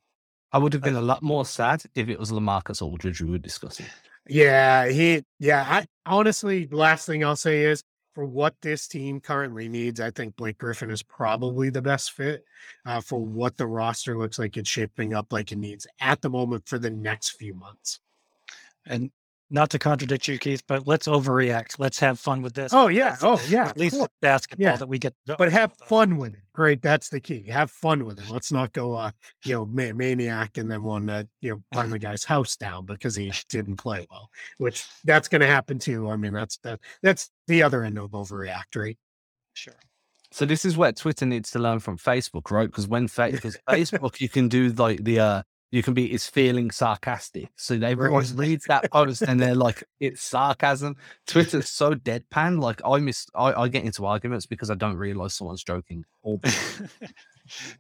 I 0.53 0.59
would 0.59 0.73
have 0.73 0.83
been 0.83 0.97
a 0.97 1.03
lot 1.03 1.23
more 1.23 1.45
sad 1.45 1.83
if 1.95 2.09
it 2.09 2.19
was 2.19 2.31
Lamarcus 2.31 2.81
Aldridge 2.81 3.21
we 3.21 3.33
were 3.33 3.39
discussing. 3.39 3.87
Yeah, 4.29 4.89
he. 4.89 5.23
Yeah, 5.39 5.65
I 5.69 5.87
honestly, 6.05 6.69
last 6.71 7.07
thing 7.07 7.25
I'll 7.25 7.37
say 7.37 7.62
is 7.65 7.83
for 8.15 8.25
what 8.25 8.55
this 8.62 8.89
team 8.89 9.21
currently 9.21 9.69
needs, 9.69 10.01
I 10.01 10.11
think 10.11 10.37
Blake 10.37 10.59
Griffin 10.59 10.91
is 10.91 11.03
probably 11.03 11.69
the 11.69 11.83
best 11.83 12.12
fit 12.12 12.45
uh, 12.87 13.01
for 13.01 13.21
what 13.21 13.59
the 13.59 13.67
roster 13.67 14.17
looks 14.17 14.39
like 14.39 14.57
it's 14.57 14.71
shaping 14.71 15.12
up 15.12 15.33
like 15.33 15.53
it 15.53 15.59
needs 15.59 15.87
at 16.01 16.23
the 16.23 16.31
moment 16.31 16.67
for 16.67 16.79
the 16.79 16.91
next 16.91 17.33
few 17.33 17.53
months. 17.55 18.01
And 18.87 19.11
not 19.51 19.71
to 19.71 19.79
contradict 19.79 20.27
you, 20.27 20.39
Keith, 20.39 20.63
but 20.67 20.87
let's 20.87 21.07
overreact. 21.07 21.79
Let's 21.79 21.99
have 22.01 22.19
fun 22.19 22.43
with 22.43 22.55
this. 22.55 22.73
Oh 22.75 22.89
yeah. 22.89 23.17
Oh 23.23 23.41
yeah. 23.49 23.69
At 23.69 23.79
least 23.79 24.01
basketball 24.21 24.65
yeah. 24.65 24.77
that 24.77 24.89
we 24.89 24.99
get. 24.99 25.15
But 25.27 25.53
have 25.53 25.73
fun 25.87 26.17
with 26.17 26.35
it. 26.35 26.41
Great. 26.53 26.83
That's 26.83 27.09
the 27.09 27.21
key. 27.21 27.45
Have 27.49 27.71
fun 27.71 28.05
with 28.05 28.19
it. 28.19 28.31
Let's 28.31 28.51
not 28.51 28.73
go, 28.73 28.95
uh, 28.95 29.11
you 29.45 29.55
know, 29.55 29.67
maniac 29.67 30.59
and 30.59 30.71
then 30.71 30.83
want 30.83 31.09
to, 31.09 31.29
you 31.41 31.51
know, 31.51 31.63
burn 31.71 31.91
the 31.91 31.99
guy's 32.01 32.25
house 32.25 32.57
down 32.57 32.87
because 32.87 33.15
he 33.15 33.33
didn't 33.49 33.77
play 33.77 34.07
well. 34.11 34.31
Which 34.59 34.87
that's 35.05 35.29
going 35.29 35.43
to 35.43 35.47
happen 35.47 35.79
too. 35.79 36.11
I 36.11 36.17
mean, 36.17 36.33
that's 36.33 36.59
that. 36.59 36.81
That's 37.03 37.31
the 37.47 37.63
other 37.63 37.85
end 37.85 37.99
of 37.99 38.11
overreact, 38.11 38.75
right? 38.75 38.99
Sure. 39.55 39.75
So 40.33 40.45
this 40.45 40.65
is 40.65 40.77
where 40.77 40.93
Twitter 40.93 41.25
needs 41.25 41.51
to 41.53 41.61
learn 41.61 41.79
from 41.79 41.99
Facebook, 41.99 42.51
right? 42.51 42.67
Because 42.67 42.89
when 42.89 43.07
fa- 43.07 43.31
because 43.31 43.57
Facebook, 43.69 44.21
you 44.21 44.29
can 44.29 44.49
do 44.49 44.71
like 44.71 45.05
the 45.05 45.21
uh 45.21 45.43
you 45.77 45.83
can 45.83 45.93
be 45.93 46.11
is 46.11 46.27
feeling 46.27 46.71
sarcastic. 46.71 47.51
So 47.57 47.77
they 47.77 47.95
always 47.95 48.33
read 48.33 48.62
that 48.67 48.91
post 48.91 49.21
and 49.21 49.39
they're 49.39 49.55
like, 49.55 49.85
it's 50.01 50.23
sarcasm. 50.23 50.97
Twitter's 51.27 51.69
so 51.69 51.93
deadpan. 51.93 52.62
Like 52.62 52.81
I 52.83 52.99
miss 52.99 53.27
I, 53.35 53.53
I 53.53 53.69
get 53.69 53.85
into 53.85 54.07
arguments 54.07 54.47
because 54.47 54.71
I 54.71 54.75
don't 54.75 54.97
realize 54.97 55.35
someone's 55.35 55.62
joking. 55.62 56.07
All 56.23 56.41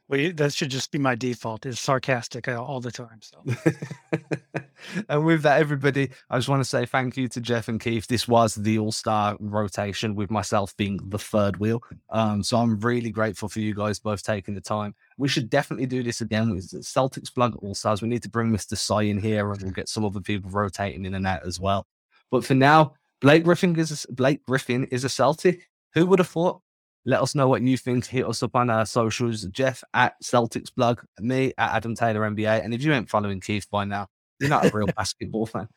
well, 0.08 0.32
that 0.34 0.52
should 0.52 0.70
just 0.70 0.90
be 0.90 0.98
my 0.98 1.14
default 1.14 1.66
is 1.66 1.80
sarcastic 1.80 2.48
uh, 2.48 2.62
all 2.62 2.80
the 2.80 2.90
time. 2.90 3.20
So, 3.20 3.42
and 5.08 5.24
with 5.24 5.42
that, 5.42 5.60
everybody, 5.60 6.10
I 6.30 6.38
just 6.38 6.48
want 6.48 6.60
to 6.60 6.68
say 6.68 6.86
thank 6.86 7.16
you 7.16 7.28
to 7.28 7.40
Jeff 7.40 7.68
and 7.68 7.80
Keith. 7.80 8.06
This 8.06 8.28
was 8.28 8.54
the 8.54 8.78
All 8.78 8.92
Star 8.92 9.36
rotation 9.40 10.14
with 10.14 10.30
myself 10.30 10.76
being 10.76 11.00
the 11.08 11.18
third 11.18 11.58
wheel. 11.58 11.82
Um, 12.10 12.42
so 12.42 12.58
I'm 12.58 12.78
really 12.80 13.10
grateful 13.10 13.48
for 13.48 13.60
you 13.60 13.74
guys 13.74 13.98
both 13.98 14.22
taking 14.22 14.54
the 14.54 14.60
time. 14.60 14.94
We 15.18 15.28
should 15.28 15.50
definitely 15.50 15.86
do 15.86 16.02
this 16.02 16.20
again 16.20 16.50
with 16.50 16.70
Celtics 16.82 17.32
Blog 17.32 17.56
All 17.62 17.74
Stars. 17.74 18.02
We 18.02 18.08
need 18.08 18.22
to 18.22 18.30
bring 18.30 18.50
Mr. 18.50 18.76
Sai 18.76 19.02
in 19.02 19.18
here, 19.18 19.50
and 19.50 19.62
we'll 19.62 19.72
get 19.72 19.88
some 19.88 20.04
other 20.04 20.20
people 20.20 20.50
rotating 20.50 21.04
in 21.04 21.14
and 21.14 21.26
out 21.26 21.46
as 21.46 21.60
well. 21.60 21.86
But 22.30 22.44
for 22.44 22.54
now, 22.54 22.94
Blake 23.20 23.44
Griffin 23.44 23.78
is 23.78 24.06
a, 24.08 24.12
Blake 24.12 24.44
Griffin 24.44 24.84
is 24.84 25.04
a 25.04 25.08
Celtic. 25.08 25.68
Who 25.94 26.06
would 26.06 26.18
have 26.18 26.28
thought? 26.28 26.60
Let 27.08 27.22
us 27.22 27.36
know 27.36 27.46
what 27.46 27.62
you 27.62 27.76
think. 27.76 28.04
Hit 28.04 28.26
us 28.26 28.42
up 28.42 28.56
on 28.56 28.68
our 28.68 28.84
socials. 28.84 29.42
Jeff 29.44 29.84
at 29.94 30.20
Celtics 30.20 30.74
Blog, 30.74 31.00
me 31.20 31.52
at 31.56 31.76
Adam 31.76 31.94
Taylor 31.94 32.28
NBA. 32.28 32.64
And 32.64 32.74
if 32.74 32.82
you 32.82 32.92
ain't 32.92 33.08
following 33.08 33.40
Keith 33.40 33.66
by 33.70 33.84
now, 33.84 34.08
you're 34.40 34.50
not 34.50 34.66
a 34.66 34.76
real 34.76 34.86
basketball 34.96 35.46
fan. 35.46 35.68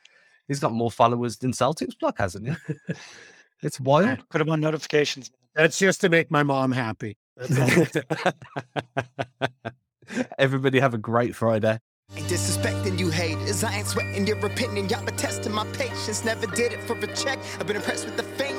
He's 0.47 0.59
got 0.59 0.73
more 0.73 0.89
followers 0.89 1.37
than 1.37 1.51
Celtics 1.51 1.97
Blog, 1.99 2.17
hasn't 2.17 2.49
he? 2.49 2.55
It's 3.61 3.77
wild. 3.77 4.19
Put 4.29 4.39
him 4.39 4.49
on 4.49 4.61
notifications. 4.61 5.31
That's 5.53 5.77
just 5.77 5.99
to 5.99 6.07
make 6.07 6.31
my 6.31 6.43
mom 6.43 6.71
happy. 6.71 7.17
Everybody 10.37 10.79
have 10.79 10.93
a 10.93 10.97
great 10.97 11.35
Friday. 11.35 11.77
Ain't 12.15 12.27
disrespecting 12.27 12.97
you 12.97 13.09
haters. 13.09 13.65
I 13.65 13.79
ain't 13.79 13.87
sweating 13.87 14.25
your 14.25 14.37
opinion. 14.45 14.87
Y'all 14.87 15.03
been 15.03 15.17
testing 15.17 15.51
my 15.51 15.65
patience. 15.73 16.23
Never 16.23 16.47
did 16.47 16.71
it 16.71 16.81
for 16.83 16.97
a 16.97 17.07
check. 17.07 17.37
I've 17.59 17.67
been 17.67 17.75
impressed 17.75 18.05
with 18.05 18.15
the 18.15 18.23
fame 18.23 18.58